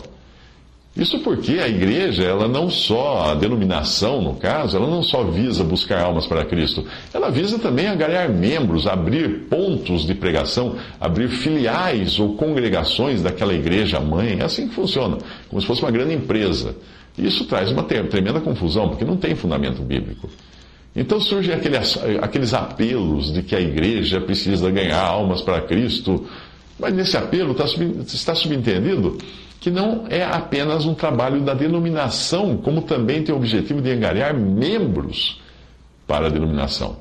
Isso 0.96 1.20
porque 1.20 1.52
a 1.52 1.68
igreja, 1.68 2.24
ela 2.24 2.48
não 2.48 2.68
só, 2.68 3.30
a 3.30 3.34
denominação 3.34 4.20
no 4.20 4.34
caso, 4.34 4.76
ela 4.76 4.88
não 4.88 5.02
só 5.04 5.22
visa 5.22 5.62
buscar 5.62 6.02
almas 6.02 6.26
para 6.26 6.44
Cristo, 6.44 6.84
ela 7.14 7.30
visa 7.30 7.60
também 7.60 7.86
angariar 7.86 8.28
membros, 8.28 8.88
abrir 8.88 9.46
pontos 9.48 10.04
de 10.04 10.14
pregação, 10.14 10.76
abrir 11.00 11.28
filiais 11.28 12.18
ou 12.18 12.34
congregações 12.34 13.22
daquela 13.22 13.54
igreja 13.54 14.00
mãe. 14.00 14.38
É 14.40 14.44
assim 14.44 14.68
que 14.68 14.74
funciona, 14.74 15.18
como 15.48 15.60
se 15.60 15.66
fosse 15.66 15.80
uma 15.80 15.92
grande 15.92 16.14
empresa. 16.14 16.74
Isso 17.16 17.44
traz 17.44 17.70
uma 17.70 17.84
tremenda 17.84 18.40
confusão, 18.40 18.88
porque 18.88 19.04
não 19.04 19.16
tem 19.16 19.36
fundamento 19.36 19.82
bíblico. 19.82 20.28
Então 20.94 21.20
surgem 21.20 21.54
aqueles, 21.54 21.98
aqueles 22.20 22.52
apelos 22.52 23.32
de 23.32 23.42
que 23.44 23.54
a 23.54 23.60
igreja 23.60 24.20
precisa 24.20 24.68
ganhar 24.72 25.00
almas 25.00 25.40
para 25.40 25.60
Cristo, 25.60 26.26
mas 26.80 26.92
nesse 26.92 27.16
apelo 27.16 27.54
está 28.02 28.34
subentendido 28.34 29.16
que 29.60 29.70
não 29.70 30.06
é 30.08 30.24
apenas 30.24 30.86
um 30.86 30.94
trabalho 30.94 31.42
da 31.42 31.52
denominação, 31.52 32.56
como 32.56 32.82
também 32.82 33.22
tem 33.22 33.34
o 33.34 33.38
objetivo 33.38 33.82
de 33.82 33.90
angariar 33.90 34.34
membros 34.34 35.38
para 36.06 36.26
a 36.26 36.30
denominação. 36.30 36.96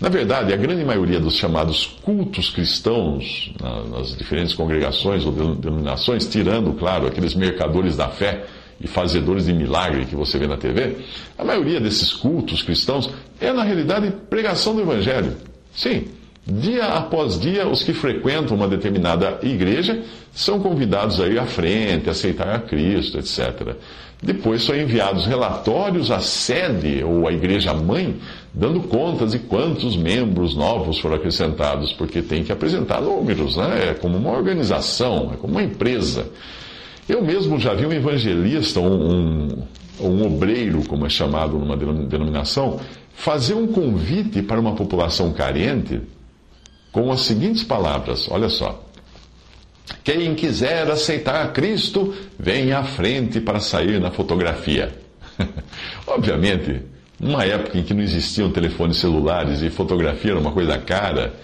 Na 0.00 0.08
verdade, 0.08 0.52
a 0.52 0.56
grande 0.56 0.84
maioria 0.84 1.20
dos 1.20 1.34
chamados 1.34 1.98
cultos 2.02 2.48
cristãos, 2.50 3.52
nas 3.90 4.16
diferentes 4.16 4.54
congregações 4.54 5.24
ou 5.24 5.32
denominações, 5.32 6.26
tirando, 6.26 6.72
claro, 6.72 7.06
aqueles 7.06 7.34
mercadores 7.34 7.96
da 7.96 8.08
fé 8.08 8.44
e 8.80 8.86
fazedores 8.86 9.46
de 9.46 9.52
milagre 9.52 10.04
que 10.04 10.14
você 10.14 10.38
vê 10.38 10.46
na 10.46 10.56
TV, 10.56 10.98
a 11.36 11.44
maioria 11.44 11.80
desses 11.80 12.12
cultos 12.12 12.62
cristãos 12.62 13.10
é, 13.40 13.52
na 13.52 13.62
realidade, 13.62 14.12
pregação 14.30 14.74
do 14.74 14.82
Evangelho. 14.82 15.36
Sim, 15.74 16.04
Dia 16.48 16.84
após 16.84 17.40
dia, 17.40 17.66
os 17.66 17.82
que 17.82 17.92
frequentam 17.92 18.56
uma 18.56 18.68
determinada 18.68 19.40
igreja 19.42 20.04
são 20.32 20.60
convidados 20.60 21.20
a 21.20 21.26
ir 21.26 21.40
à 21.40 21.44
frente, 21.44 22.08
a 22.08 22.12
aceitar 22.12 22.54
a 22.54 22.60
Cristo, 22.60 23.18
etc. 23.18 23.74
Depois 24.22 24.62
são 24.62 24.76
enviados 24.76 25.26
relatórios 25.26 26.08
à 26.08 26.20
sede 26.20 27.02
ou 27.02 27.26
à 27.26 27.32
igreja 27.32 27.74
mãe, 27.74 28.14
dando 28.54 28.78
contas 28.82 29.32
de 29.32 29.40
quantos 29.40 29.96
membros 29.96 30.54
novos 30.54 31.00
foram 31.00 31.16
acrescentados, 31.16 31.92
porque 31.92 32.22
tem 32.22 32.44
que 32.44 32.52
apresentar 32.52 33.00
números, 33.00 33.56
né? 33.56 33.88
É 33.90 33.94
como 33.94 34.16
uma 34.16 34.30
organização, 34.30 35.32
é 35.34 35.36
como 35.36 35.54
uma 35.54 35.64
empresa. 35.64 36.30
Eu 37.08 37.22
mesmo 37.22 37.58
já 37.58 37.74
vi 37.74 37.86
um 37.86 37.92
evangelista, 37.92 38.78
um, 38.78 39.48
um, 40.00 40.08
um 40.08 40.26
obreiro, 40.26 40.84
como 40.86 41.06
é 41.06 41.08
chamado 41.08 41.58
numa 41.58 41.76
denominação, 41.76 42.78
fazer 43.12 43.54
um 43.54 43.66
convite 43.66 44.42
para 44.42 44.60
uma 44.60 44.76
população 44.76 45.32
carente 45.32 46.00
com 46.96 47.12
as 47.12 47.20
seguintes 47.20 47.62
palavras: 47.62 48.26
olha 48.30 48.48
só. 48.48 48.82
Quem 50.02 50.34
quiser 50.34 50.90
aceitar 50.90 51.52
Cristo, 51.52 52.14
venha 52.38 52.78
à 52.78 52.84
frente 52.84 53.38
para 53.38 53.60
sair 53.60 54.00
na 54.00 54.10
fotografia. 54.10 54.96
Obviamente, 56.06 56.80
numa 57.20 57.44
época 57.44 57.78
em 57.78 57.82
que 57.82 57.92
não 57.92 58.02
existiam 58.02 58.50
telefones 58.50 58.96
celulares 58.96 59.60
e 59.60 59.68
fotografia 59.68 60.30
era 60.30 60.40
uma 60.40 60.52
coisa 60.52 60.78
cara, 60.78 61.34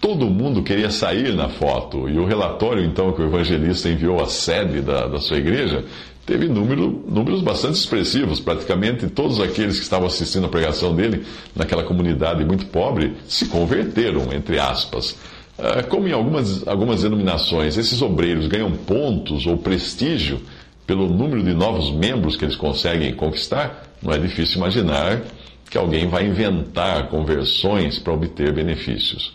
todo 0.00 0.24
mundo 0.26 0.62
queria 0.62 0.90
sair 0.90 1.34
na 1.34 1.50
foto. 1.50 2.08
E 2.08 2.18
o 2.18 2.24
relatório, 2.24 2.82
então, 2.82 3.12
que 3.12 3.20
o 3.20 3.26
evangelista 3.26 3.90
enviou 3.90 4.22
à 4.22 4.26
sede 4.26 4.80
da, 4.80 5.06
da 5.06 5.18
sua 5.18 5.36
igreja 5.36 5.84
teve 6.26 6.48
número, 6.48 7.04
números 7.08 7.42
bastante 7.42 7.74
expressivos. 7.74 8.40
Praticamente 8.40 9.08
todos 9.08 9.40
aqueles 9.40 9.76
que 9.76 9.82
estavam 9.82 10.06
assistindo 10.06 10.46
a 10.46 10.48
pregação 10.48 10.94
dele, 10.94 11.24
naquela 11.54 11.84
comunidade 11.84 12.44
muito 12.44 12.66
pobre, 12.66 13.14
se 13.26 13.46
converteram, 13.46 14.32
entre 14.32 14.58
aspas. 14.58 15.16
Ah, 15.58 15.82
como 15.82 16.08
em 16.08 16.12
algumas, 16.12 16.66
algumas 16.66 17.02
denominações, 17.02 17.76
esses 17.76 18.02
obreiros 18.02 18.46
ganham 18.46 18.72
pontos 18.72 19.46
ou 19.46 19.56
prestígio 19.56 20.40
pelo 20.86 21.08
número 21.08 21.42
de 21.42 21.54
novos 21.54 21.90
membros 21.92 22.36
que 22.36 22.44
eles 22.44 22.56
conseguem 22.56 23.14
conquistar, 23.14 23.84
não 24.02 24.12
é 24.12 24.18
difícil 24.18 24.58
imaginar 24.58 25.22
que 25.70 25.78
alguém 25.78 26.08
vai 26.08 26.26
inventar 26.26 27.08
conversões 27.08 27.98
para 27.98 28.12
obter 28.12 28.52
benefícios. 28.52 29.32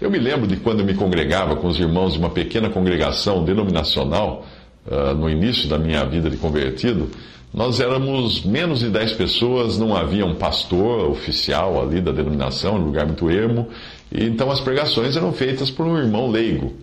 Eu 0.00 0.10
me 0.10 0.18
lembro 0.18 0.46
de 0.46 0.56
quando 0.56 0.80
eu 0.80 0.86
me 0.86 0.94
congregava 0.94 1.56
com 1.56 1.66
os 1.66 1.78
irmãos 1.78 2.12
de 2.12 2.18
uma 2.18 2.30
pequena 2.30 2.70
congregação 2.70 3.44
denominacional 3.44 4.46
uh, 4.86 5.14
no 5.14 5.28
início 5.28 5.68
da 5.68 5.78
minha 5.78 6.04
vida 6.04 6.28
de 6.30 6.36
convertido, 6.36 7.10
nós 7.52 7.78
éramos 7.78 8.44
menos 8.44 8.80
de 8.80 8.90
10 8.90 9.12
pessoas, 9.12 9.78
não 9.78 9.94
havia 9.94 10.26
um 10.26 10.34
pastor 10.34 11.08
oficial 11.08 11.80
ali 11.80 12.00
da 12.00 12.10
denominação, 12.10 12.74
um 12.74 12.84
lugar 12.84 13.06
muito 13.06 13.30
ermo, 13.30 13.68
e 14.10 14.24
então 14.24 14.50
as 14.50 14.60
pregações 14.60 15.16
eram 15.16 15.32
feitas 15.32 15.70
por 15.70 15.86
um 15.86 15.96
irmão 15.96 16.28
leigo. 16.28 16.74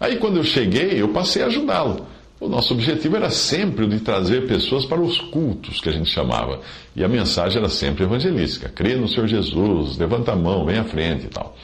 Aí 0.00 0.16
quando 0.16 0.38
eu 0.38 0.44
cheguei, 0.44 1.00
eu 1.00 1.08
passei 1.08 1.42
a 1.42 1.46
ajudá-lo. 1.46 2.06
O 2.40 2.48
nosso 2.48 2.72
objetivo 2.72 3.16
era 3.16 3.28
sempre 3.28 3.84
o 3.84 3.88
de 3.88 4.00
trazer 4.00 4.46
pessoas 4.46 4.86
para 4.86 4.98
os 4.98 5.20
cultos, 5.20 5.78
que 5.78 5.90
a 5.90 5.92
gente 5.92 6.08
chamava. 6.08 6.60
E 6.96 7.04
a 7.04 7.08
mensagem 7.08 7.58
era 7.58 7.68
sempre 7.68 8.04
evangelística. 8.04 8.70
Crê 8.70 8.96
no 8.96 9.06
Senhor 9.06 9.26
Jesus, 9.26 9.98
levanta 9.98 10.32
a 10.32 10.36
mão, 10.36 10.64
vem 10.64 10.78
à 10.78 10.84
frente 10.84 11.26
e 11.26 11.28
tal. 11.28 11.54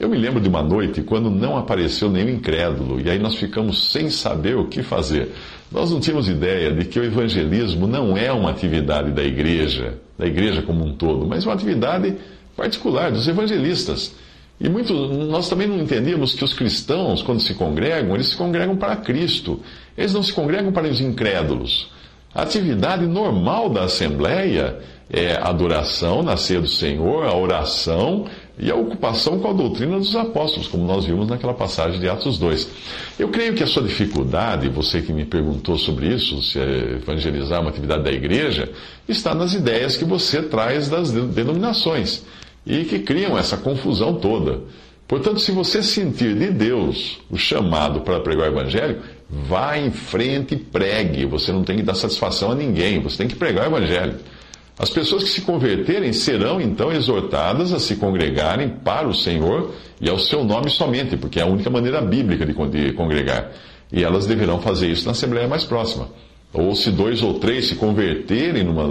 Eu 0.00 0.08
me 0.08 0.16
lembro 0.16 0.40
de 0.40 0.48
uma 0.48 0.62
noite 0.62 1.02
quando 1.02 1.28
não 1.28 1.58
apareceu 1.58 2.10
nenhum 2.10 2.30
incrédulo, 2.30 2.98
e 2.98 3.10
aí 3.10 3.18
nós 3.18 3.34
ficamos 3.34 3.92
sem 3.92 4.08
saber 4.08 4.56
o 4.56 4.66
que 4.66 4.82
fazer. 4.82 5.30
Nós 5.70 5.90
não 5.90 6.00
tínhamos 6.00 6.26
ideia 6.26 6.72
de 6.72 6.86
que 6.86 6.98
o 6.98 7.04
evangelismo 7.04 7.86
não 7.86 8.16
é 8.16 8.32
uma 8.32 8.50
atividade 8.50 9.10
da 9.10 9.22
igreja, 9.22 9.98
da 10.18 10.26
igreja 10.26 10.62
como 10.62 10.86
um 10.86 10.94
todo, 10.94 11.26
mas 11.26 11.44
uma 11.44 11.52
atividade 11.52 12.16
particular 12.56 13.12
dos 13.12 13.28
evangelistas. 13.28 14.14
E 14.58 14.70
muito, 14.70 14.94
nós 14.94 15.50
também 15.50 15.68
não 15.68 15.76
entendíamos 15.78 16.32
que 16.32 16.44
os 16.44 16.54
cristãos, 16.54 17.20
quando 17.20 17.40
se 17.40 17.52
congregam, 17.52 18.14
eles 18.14 18.28
se 18.28 18.36
congregam 18.36 18.78
para 18.78 18.96
Cristo. 18.96 19.60
Eles 19.98 20.14
não 20.14 20.22
se 20.22 20.32
congregam 20.32 20.72
para 20.72 20.88
os 20.88 20.98
incrédulos. 20.98 21.90
A 22.34 22.42
atividade 22.42 23.06
normal 23.06 23.68
da 23.68 23.84
Assembleia 23.84 24.78
é 25.10 25.34
a 25.34 25.48
adoração 25.48 26.22
na 26.22 26.36
ceia 26.36 26.60
do 26.60 26.68
Senhor, 26.68 27.26
a 27.26 27.36
oração 27.36 28.26
e 28.60 28.70
a 28.70 28.74
ocupação 28.74 29.38
com 29.38 29.48
a 29.48 29.52
doutrina 29.54 29.98
dos 29.98 30.14
apóstolos, 30.14 30.68
como 30.68 30.84
nós 30.84 31.06
vimos 31.06 31.26
naquela 31.26 31.54
passagem 31.54 31.98
de 31.98 32.08
Atos 32.08 32.38
2. 32.38 32.68
Eu 33.18 33.28
creio 33.28 33.54
que 33.54 33.62
a 33.62 33.66
sua 33.66 33.82
dificuldade, 33.82 34.68
você 34.68 35.00
que 35.00 35.12
me 35.14 35.24
perguntou 35.24 35.78
sobre 35.78 36.08
isso, 36.08 36.42
se 36.42 36.58
é 36.58 36.96
evangelizar 36.96 37.62
uma 37.62 37.70
atividade 37.70 38.02
da 38.02 38.12
igreja, 38.12 38.70
está 39.08 39.34
nas 39.34 39.54
ideias 39.54 39.96
que 39.96 40.04
você 40.04 40.42
traz 40.42 40.90
das 40.90 41.10
denominações 41.10 42.22
e 42.66 42.84
que 42.84 42.98
criam 42.98 43.38
essa 43.38 43.56
confusão 43.56 44.14
toda. 44.16 44.60
Portanto, 45.08 45.40
se 45.40 45.50
você 45.50 45.82
sentir 45.82 46.36
de 46.36 46.50
Deus 46.50 47.18
o 47.30 47.38
chamado 47.38 48.02
para 48.02 48.20
pregar 48.20 48.48
o 48.48 48.52
Evangelho, 48.52 49.00
vá 49.28 49.78
em 49.78 49.90
frente 49.90 50.54
e 50.54 50.58
pregue. 50.58 51.24
Você 51.24 51.50
não 51.50 51.64
tem 51.64 51.78
que 51.78 51.82
dar 51.82 51.94
satisfação 51.94 52.52
a 52.52 52.54
ninguém, 52.54 53.00
você 53.00 53.16
tem 53.16 53.26
que 53.26 53.34
pregar 53.34 53.64
o 53.64 53.76
Evangelho. 53.76 54.16
As 54.80 54.88
pessoas 54.88 55.24
que 55.24 55.28
se 55.28 55.42
converterem 55.42 56.10
serão 56.10 56.58
então 56.58 56.90
exortadas 56.90 57.70
a 57.70 57.78
se 57.78 57.96
congregarem 57.96 58.70
para 58.82 59.06
o 59.06 59.14
Senhor 59.14 59.74
e 60.00 60.08
ao 60.08 60.18
seu 60.18 60.42
nome 60.42 60.70
somente, 60.70 61.18
porque 61.18 61.38
é 61.38 61.42
a 61.42 61.46
única 61.46 61.68
maneira 61.68 62.00
bíblica 62.00 62.46
de 62.46 62.94
congregar. 62.94 63.52
E 63.92 64.02
elas 64.02 64.26
deverão 64.26 64.58
fazer 64.58 64.88
isso 64.88 65.04
na 65.04 65.10
assembleia 65.10 65.46
mais 65.46 65.64
próxima. 65.64 66.08
Ou 66.50 66.74
se 66.74 66.90
dois 66.90 67.22
ou 67.22 67.34
três 67.34 67.68
se 67.68 67.74
converterem 67.74 68.64
numa 68.64 68.84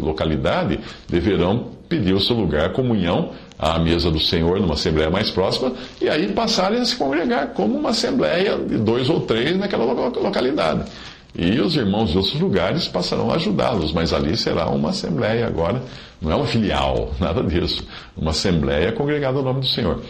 localidade, 0.00 0.80
deverão 1.08 1.68
pedir 1.88 2.14
o 2.14 2.20
seu 2.20 2.34
lugar, 2.34 2.72
comunhão, 2.72 3.30
à 3.56 3.78
mesa 3.78 4.10
do 4.10 4.18
Senhor, 4.18 4.58
numa 4.58 4.74
assembleia 4.74 5.08
mais 5.08 5.30
próxima, 5.30 5.72
e 6.00 6.08
aí 6.08 6.32
passarem 6.32 6.80
a 6.80 6.84
se 6.84 6.96
congregar 6.96 7.54
como 7.54 7.78
uma 7.78 7.90
assembleia 7.90 8.58
de 8.58 8.76
dois 8.76 9.08
ou 9.08 9.20
três 9.20 9.56
naquela 9.56 9.84
localidade. 9.84 10.90
E 11.34 11.60
os 11.60 11.76
irmãos 11.76 12.10
de 12.10 12.16
outros 12.16 12.40
lugares 12.40 12.88
passarão 12.88 13.30
a 13.30 13.34
ajudá-los, 13.34 13.92
mas 13.92 14.12
ali 14.12 14.36
será 14.36 14.68
uma 14.70 14.90
assembleia 14.90 15.46
agora, 15.46 15.82
não 16.20 16.32
é 16.32 16.34
uma 16.34 16.46
filial, 16.46 17.12
nada 17.20 17.42
disso. 17.42 17.86
Uma 18.16 18.30
assembleia 18.30 18.92
congregada 18.92 19.38
ao 19.38 19.44
nome 19.44 19.60
do 19.60 19.66
Senhor. 19.66 20.02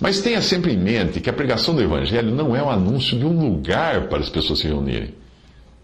Mas 0.00 0.20
tenha 0.20 0.40
sempre 0.40 0.72
em 0.72 0.78
mente 0.78 1.20
que 1.20 1.30
a 1.30 1.32
pregação 1.32 1.74
do 1.74 1.82
Evangelho 1.82 2.34
não 2.34 2.56
é 2.56 2.62
o 2.62 2.66
um 2.66 2.70
anúncio 2.70 3.18
de 3.18 3.24
um 3.24 3.38
lugar 3.38 4.08
para 4.08 4.18
as 4.18 4.28
pessoas 4.28 4.58
se 4.60 4.66
reunirem. 4.66 5.22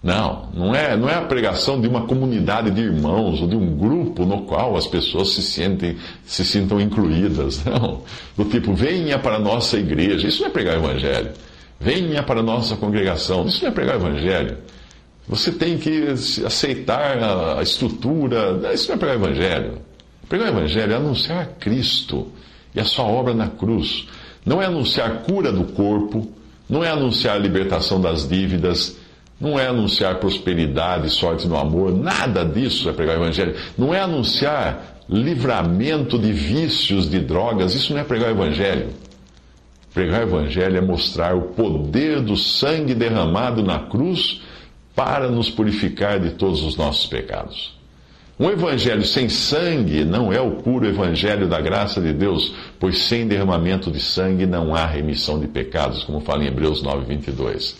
Não, 0.00 0.48
não 0.54 0.74
é, 0.74 0.96
não 0.96 1.08
é 1.08 1.16
a 1.16 1.22
pregação 1.22 1.80
de 1.80 1.88
uma 1.88 2.06
comunidade 2.06 2.70
de 2.70 2.80
irmãos 2.80 3.40
ou 3.42 3.48
de 3.48 3.56
um 3.56 3.76
grupo 3.76 4.24
no 4.24 4.42
qual 4.42 4.76
as 4.76 4.86
pessoas 4.86 5.30
se 5.30 5.42
sentem, 5.42 5.96
se 6.24 6.44
sintam 6.44 6.80
incluídas. 6.80 7.62
Não. 7.66 8.02
Do 8.36 8.44
tipo, 8.44 8.72
venha 8.74 9.18
para 9.18 9.36
a 9.36 9.38
nossa 9.40 9.76
igreja. 9.76 10.28
Isso 10.28 10.42
não 10.42 10.48
é 10.48 10.52
pregar 10.52 10.76
o 10.76 10.84
evangelho. 10.84 11.30
Venha 11.80 12.22
para 12.22 12.40
a 12.40 12.42
nossa 12.42 12.76
congregação. 12.76 13.46
Isso 13.46 13.62
não 13.62 13.70
é 13.70 13.74
pregar 13.74 13.96
o 13.96 14.06
evangelho. 14.06 14.58
Você 15.28 15.52
tem 15.52 15.76
que 15.76 16.08
aceitar 16.46 17.18
a 17.58 17.62
estrutura. 17.62 18.72
Isso 18.72 18.88
não 18.88 18.94
é 18.94 18.98
pregar 18.98 19.18
o 19.18 19.24
Evangelho. 19.24 19.78
Pregar 20.26 20.48
o 20.48 20.58
Evangelho 20.58 20.92
é 20.92 20.96
anunciar 20.96 21.46
Cristo 21.60 22.28
e 22.74 22.80
a 22.80 22.84
sua 22.84 23.04
obra 23.04 23.34
na 23.34 23.48
cruz. 23.48 24.06
Não 24.44 24.62
é 24.62 24.66
anunciar 24.66 25.22
cura 25.24 25.52
do 25.52 25.64
corpo, 25.64 26.26
não 26.68 26.82
é 26.82 26.90
anunciar 26.90 27.38
libertação 27.38 28.00
das 28.00 28.26
dívidas, 28.26 28.96
não 29.38 29.58
é 29.58 29.66
anunciar 29.66 30.18
prosperidade, 30.18 31.10
sorte 31.10 31.46
no 31.46 31.56
amor, 31.56 31.94
nada 31.94 32.44
disso 32.44 32.88
é 32.88 32.92
pregar 32.92 33.18
o 33.18 33.22
Evangelho. 33.22 33.54
Não 33.76 33.92
é 33.92 34.00
anunciar 34.00 35.02
livramento 35.10 36.18
de 36.18 36.32
vícios, 36.32 37.08
de 37.08 37.20
drogas, 37.20 37.74
isso 37.74 37.92
não 37.92 38.00
é 38.00 38.04
pregar 38.04 38.30
o 38.30 38.32
Evangelho. 38.32 38.88
Pregar 39.92 40.20
o 40.20 40.28
Evangelho 40.28 40.76
é 40.78 40.80
mostrar 40.80 41.36
o 41.36 41.42
poder 41.42 42.20
do 42.20 42.36
sangue 42.36 42.94
derramado 42.94 43.62
na 43.62 43.78
cruz 43.78 44.40
para 44.98 45.30
nos 45.30 45.48
purificar 45.48 46.18
de 46.18 46.30
todos 46.30 46.60
os 46.64 46.76
nossos 46.76 47.06
pecados. 47.06 47.72
Um 48.36 48.50
evangelho 48.50 49.04
sem 49.04 49.28
sangue 49.28 50.04
não 50.04 50.32
é 50.32 50.40
o 50.40 50.56
puro 50.56 50.88
evangelho 50.88 51.46
da 51.46 51.60
graça 51.60 52.00
de 52.00 52.12
Deus, 52.12 52.52
pois 52.80 52.98
sem 53.02 53.28
derramamento 53.28 53.92
de 53.92 54.00
sangue 54.00 54.44
não 54.44 54.74
há 54.74 54.84
remissão 54.86 55.38
de 55.38 55.46
pecados, 55.46 56.02
como 56.02 56.18
fala 56.18 56.42
em 56.42 56.48
Hebreus 56.48 56.82
9, 56.82 57.04
22. 57.06 57.76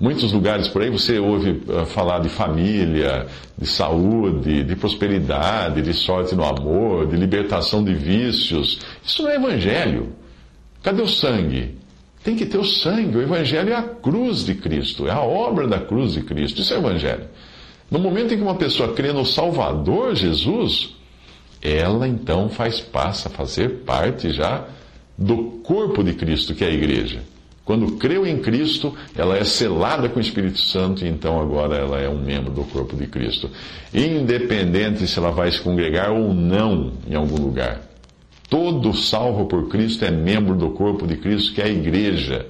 Muitos 0.00 0.32
lugares 0.32 0.66
por 0.66 0.82
aí 0.82 0.90
você 0.90 1.16
ouve 1.20 1.62
uh, 1.68 1.86
falar 1.86 2.18
de 2.18 2.28
família, 2.28 3.28
de 3.56 3.66
saúde, 3.68 4.64
de 4.64 4.74
prosperidade, 4.74 5.80
de 5.80 5.94
sorte 5.94 6.34
no 6.34 6.44
amor, 6.44 7.06
de 7.06 7.16
libertação 7.16 7.84
de 7.84 7.94
vícios. 7.94 8.80
Isso 9.04 9.22
não 9.22 9.30
é 9.30 9.36
evangelho. 9.36 10.08
Cadê 10.82 11.02
o 11.02 11.08
sangue? 11.08 11.85
Tem 12.26 12.34
que 12.34 12.44
ter 12.44 12.58
o 12.58 12.64
sangue. 12.64 13.18
O 13.18 13.22
Evangelho 13.22 13.72
é 13.72 13.76
a 13.76 13.84
cruz 13.84 14.44
de 14.44 14.56
Cristo, 14.56 15.06
é 15.06 15.12
a 15.12 15.20
obra 15.20 15.68
da 15.68 15.78
cruz 15.78 16.14
de 16.14 16.22
Cristo. 16.22 16.60
Isso 16.60 16.74
é 16.74 16.76
o 16.76 16.80
Evangelho. 16.80 17.22
No 17.88 18.00
momento 18.00 18.34
em 18.34 18.36
que 18.36 18.42
uma 18.42 18.56
pessoa 18.56 18.94
crê 18.94 19.12
no 19.12 19.24
Salvador 19.24 20.16
Jesus, 20.16 20.96
ela 21.62 22.08
então 22.08 22.48
faz 22.48 22.80
passa 22.80 23.28
a 23.28 23.30
fazer 23.30 23.84
parte 23.84 24.32
já 24.32 24.64
do 25.16 25.60
corpo 25.62 26.02
de 26.02 26.14
Cristo, 26.14 26.52
que 26.52 26.64
é 26.64 26.66
a 26.66 26.72
igreja. 26.72 27.22
Quando 27.64 27.92
creu 27.92 28.26
em 28.26 28.38
Cristo, 28.38 28.92
ela 29.14 29.38
é 29.38 29.44
selada 29.44 30.08
com 30.08 30.18
o 30.18 30.20
Espírito 30.20 30.58
Santo 30.58 31.04
e 31.04 31.08
então 31.08 31.40
agora 31.40 31.76
ela 31.76 32.00
é 32.00 32.08
um 32.08 32.18
membro 32.18 32.50
do 32.50 32.64
corpo 32.64 32.96
de 32.96 33.06
Cristo. 33.06 33.48
Independente 33.94 35.06
se 35.06 35.16
ela 35.16 35.30
vai 35.30 35.52
se 35.52 35.60
congregar 35.60 36.10
ou 36.10 36.34
não 36.34 36.92
em 37.08 37.14
algum 37.14 37.40
lugar. 37.40 37.82
Todo 38.48 38.94
salvo 38.94 39.46
por 39.46 39.68
Cristo 39.68 40.04
é 40.04 40.10
membro 40.10 40.54
do 40.54 40.70
corpo 40.70 41.06
de 41.06 41.16
Cristo, 41.16 41.54
que 41.54 41.60
é 41.60 41.64
a 41.64 41.68
igreja. 41.68 42.46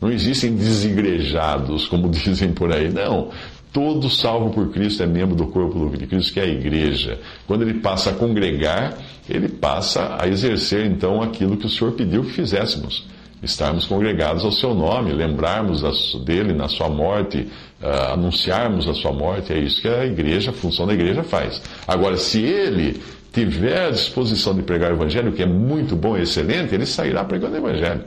Não 0.00 0.10
existem 0.10 0.54
desigrejados, 0.54 1.86
como 1.88 2.08
dizem 2.10 2.52
por 2.52 2.72
aí. 2.72 2.90
Não. 2.90 3.30
Todo 3.72 4.08
salvo 4.08 4.50
por 4.50 4.70
Cristo 4.70 5.02
é 5.02 5.06
membro 5.06 5.34
do 5.34 5.46
corpo 5.46 5.94
de 5.96 6.06
Cristo, 6.06 6.32
que 6.32 6.40
é 6.40 6.44
a 6.44 6.48
igreja. 6.48 7.18
Quando 7.46 7.62
ele 7.62 7.74
passa 7.74 8.10
a 8.10 8.14
congregar, 8.14 8.96
ele 9.28 9.48
passa 9.48 10.16
a 10.18 10.26
exercer 10.26 10.86
então 10.86 11.22
aquilo 11.22 11.56
que 11.56 11.66
o 11.66 11.68
Senhor 11.68 11.92
pediu 11.92 12.24
que 12.24 12.30
fizéssemos. 12.30 13.06
Estarmos 13.42 13.84
congregados 13.84 14.44
ao 14.44 14.50
seu 14.50 14.74
nome, 14.74 15.12
lembrarmos 15.12 15.82
dele 16.24 16.52
na 16.52 16.66
sua 16.66 16.88
morte, 16.88 17.46
uh, 17.80 18.14
anunciarmos 18.14 18.88
a 18.88 18.94
sua 18.94 19.12
morte. 19.12 19.52
É 19.52 19.58
isso 19.58 19.80
que 19.80 19.86
a 19.86 20.04
igreja, 20.04 20.50
a 20.50 20.52
função 20.52 20.86
da 20.86 20.94
igreja 20.94 21.22
faz. 21.22 21.62
Agora, 21.86 22.16
se 22.16 22.42
ele 22.42 23.00
tiver 23.32 23.90
disposição 23.90 24.54
de 24.54 24.62
pregar 24.62 24.90
o 24.92 24.94
Evangelho, 24.94 25.32
que 25.32 25.42
é 25.42 25.46
muito 25.46 25.94
bom 25.94 26.16
e 26.16 26.22
excelente, 26.22 26.74
ele 26.74 26.86
sairá 26.86 27.24
pregando 27.24 27.54
o 27.54 27.58
Evangelho. 27.58 28.04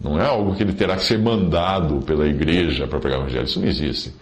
Não 0.00 0.20
é 0.20 0.24
algo 0.24 0.54
que 0.54 0.62
ele 0.62 0.72
terá 0.72 0.96
que 0.96 1.04
ser 1.04 1.18
mandado 1.18 2.00
pela 2.02 2.26
igreja 2.26 2.86
para 2.86 2.98
pregar 2.98 3.20
o 3.20 3.22
Evangelho. 3.22 3.44
Isso 3.44 3.60
não 3.60 3.68
existe. 3.68 4.12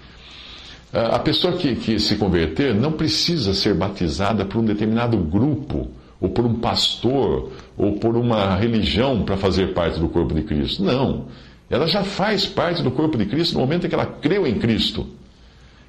A 0.92 1.18
pessoa 1.18 1.54
que, 1.54 1.74
que 1.76 1.98
se 1.98 2.16
converter 2.16 2.74
não 2.74 2.92
precisa 2.92 3.52
ser 3.52 3.74
batizada 3.74 4.44
por 4.44 4.58
um 4.58 4.64
determinado 4.64 5.18
grupo, 5.18 5.90
ou 6.18 6.30
por 6.30 6.46
um 6.46 6.54
pastor, 6.54 7.50
ou 7.76 7.98
por 7.98 8.16
uma 8.16 8.56
religião 8.56 9.22
para 9.22 9.36
fazer 9.36 9.74
parte 9.74 10.00
do 10.00 10.08
corpo 10.08 10.34
de 10.34 10.42
Cristo. 10.42 10.82
Não. 10.82 11.26
Ela 11.68 11.86
já 11.86 12.02
faz 12.02 12.46
parte 12.46 12.82
do 12.82 12.90
corpo 12.90 13.18
de 13.18 13.26
Cristo 13.26 13.54
no 13.54 13.60
momento 13.60 13.84
em 13.84 13.88
que 13.88 13.94
ela 13.94 14.06
creu 14.06 14.46
em 14.46 14.54
Cristo 14.54 15.06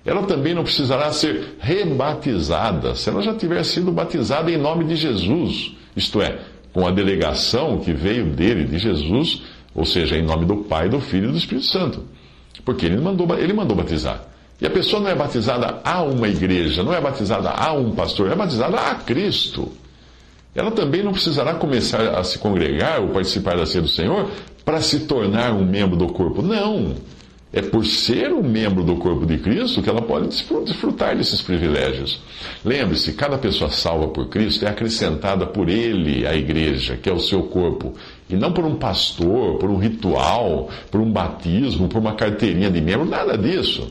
ela 0.08 0.24
também 0.24 0.54
não 0.54 0.63
precisará 0.63 1.12
ser 1.12 1.58
rebatizada 1.60 2.96
se 2.96 3.10
ela 3.10 3.22
já 3.22 3.36
tiver 3.36 3.62
sido 3.65 3.91
batizada 3.91 4.50
em 4.50 4.58
nome 4.58 4.86
de 4.86 4.96
Jesus, 4.96 5.76
isto 5.98 6.22
é, 6.22 6.39
com 6.72 6.88
a 6.88 6.91
delegação 6.91 7.80
que 7.80 7.91
veio 7.91 8.26
dele, 8.28 8.63
de 8.63 8.80
Jesus, 8.80 9.41
ou 9.76 9.84
seja, 9.84 10.15
em 10.15 10.24
nome 10.24 10.46
do 10.46 10.58
Pai, 10.63 10.88
do 10.88 11.02
Filho 11.02 11.28
e 11.28 11.32
do 11.34 11.38
Espírito 11.38 11.67
Santo. 11.67 12.06
Porque 12.63 12.86
ele 12.86 12.96
mandou, 13.02 13.28
ele 13.38 13.52
mandou 13.52 13.76
batizar. 13.76 14.24
E 14.62 14.65
a 14.65 14.70
pessoa 14.70 15.02
não 15.02 15.10
é 15.10 15.15
batizada 15.15 15.82
a 15.84 16.02
uma 16.02 16.30
igreja, 16.30 16.84
não 16.84 16.93
é 16.93 17.02
batizada 17.02 17.50
a 17.50 17.74
um 17.74 17.91
pastor, 17.91 18.32
é 18.32 18.36
batizada 18.36 18.78
a 18.78 18.96
Cristo. 18.96 19.74
Ela 20.56 20.72
também 20.72 21.04
não 21.04 21.12
precisará 21.12 21.54
começar 21.56 22.17
a 22.17 22.24
se 22.24 22.39
congregar 22.39 23.02
ou 23.02 23.10
participar 23.10 23.58
da 23.58 23.65
ceia 23.65 23.82
do 23.82 23.89
Senhor 23.89 24.32
para 24.63 24.80
se 24.80 25.02
tornar 25.02 25.52
um 25.52 25.65
membro 25.65 25.98
do 25.98 26.08
corpo. 26.08 26.41
Não. 26.41 26.96
É 27.51 27.62
por 27.62 27.86
ser 27.86 28.33
um 28.33 28.43
membro 28.43 28.83
do 28.83 28.97
corpo 28.97 29.25
de 29.25 29.38
Cristo 29.38 29.81
que 29.81 29.89
ela 29.89 30.01
pode 30.01 30.27
desfrutar 30.27 31.15
desses 31.15 31.41
privilégios. 31.41 32.19
Lembre-se, 32.63 33.13
cada 33.13 33.38
pessoa 33.38 33.69
salva 33.69 34.10
por 34.10 34.27
Cristo 34.27 34.65
é 34.65 34.69
acrescentada 34.69 35.45
por 35.45 35.69
Ele 35.69 36.27
à 36.27 36.36
igreja, 36.36 36.97
que 36.97 37.10
é 37.10 37.13
o 37.13 37.19
seu 37.19 37.43
corpo, 37.43 37.93
e 38.29 38.36
não 38.36 38.51
por 38.51 38.65
um 38.65 38.75
pastor, 38.75 39.57
por 39.60 39.69
um 39.69 39.77
ritual, 39.77 40.69
por 40.91 40.99
um 40.99 41.10
batismo, 41.10 41.88
por 41.88 41.99
uma 41.99 42.15
carteirinha 42.15 42.69
de 42.69 42.81
membro, 42.81 43.05
nada 43.05 43.38
disso. 43.38 43.89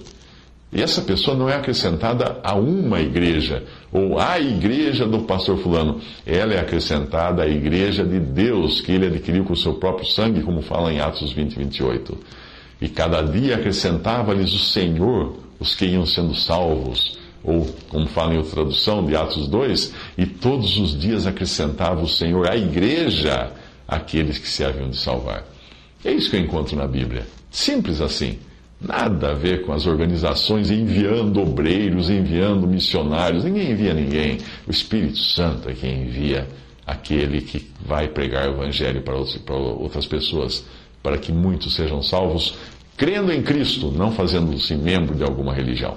E 0.71 0.83
essa 0.83 1.01
pessoa 1.01 1.35
não 1.35 1.49
é 1.49 1.55
acrescentada 1.55 2.39
a 2.43 2.55
uma 2.55 3.01
igreja, 3.01 3.65
ou 3.91 4.19
à 4.19 4.39
igreja 4.39 5.07
do 5.07 5.21
pastor 5.21 5.57
Fulano. 5.59 6.01
Ela 6.27 6.53
é 6.53 6.61
acrescentada 6.61 7.43
à 7.43 7.49
igreja 7.49 8.05
de 8.05 8.21
Deus, 8.21 8.83
que 8.83 8.93
ele 8.93 9.07
adquiriu 9.07 9.45
com 9.45 9.55
o 9.55 9.57
seu 9.57 9.75
próprio 9.75 10.07
sangue, 10.07 10.43
como 10.43 10.61
fala 10.61 10.93
em 10.93 11.01
Atos 11.01 11.33
20, 11.33 11.57
28. 11.57 12.19
E 12.81 12.89
cada 12.89 13.23
dia 13.23 13.57
acrescentava-lhes 13.57 14.53
o 14.53 14.59
Senhor 14.59 15.39
os 15.59 15.75
que 15.75 15.87
iam 15.87 16.07
sendo 16.07 16.35
salvos. 16.35 17.19
Ou, 17.43 17.67
como 17.89 18.07
fala 18.09 18.35
em 18.35 18.39
outra 18.39 18.53
tradução 18.53 19.05
de 19.05 19.15
Atos 19.15 19.47
2, 19.49 19.95
e 20.19 20.27
todos 20.27 20.77
os 20.79 20.99
dias 20.99 21.27
acrescentava 21.27 22.03
o 22.03 22.09
Senhor 22.09 22.49
à 22.49 22.57
igreja 22.57 23.53
aqueles 23.87 24.39
que 24.39 24.49
se 24.49 24.65
haviam 24.65 24.91
de 24.91 24.97
salvar. 24.97 25.45
É 26.05 26.11
isso 26.13 26.29
que 26.29 26.37
eu 26.37 26.41
encontro 26.41 26.77
na 26.77 26.87
Bíblia. 26.87 27.27
Simples 27.51 28.01
assim. 28.01 28.39
Nada 28.79 29.31
a 29.31 29.35
ver 29.35 29.65
com 29.65 29.73
as 29.73 29.87
organizações 29.87 30.71
enviando 30.71 31.41
obreiros, 31.41 32.11
enviando 32.11 32.67
missionários. 32.67 33.45
Ninguém 33.45 33.71
envia 33.71 33.95
ninguém. 33.95 34.39
O 34.67 34.71
Espírito 34.71 35.19
Santo 35.19 35.71
é 35.71 35.73
quem 35.73 36.03
envia 36.03 36.47
aquele 36.87 37.41
que 37.41 37.71
vai 37.81 38.09
pregar 38.09 38.49
o 38.49 38.53
Evangelho 38.53 39.03
para 39.03 39.57
outras 39.57 40.07
pessoas 40.07 40.65
para 41.07 41.19
que 41.19 41.31
muitos 41.31 41.77
sejam 41.77 42.03
salvos, 42.03 42.57
crendo 42.97 43.33
em 43.33 43.41
Cristo, 43.41 43.93
não 43.93 44.11
fazendo-se 44.11 44.75
membro 44.75 45.15
de 45.15 45.23
alguma 45.23 45.55
religião. 45.55 45.97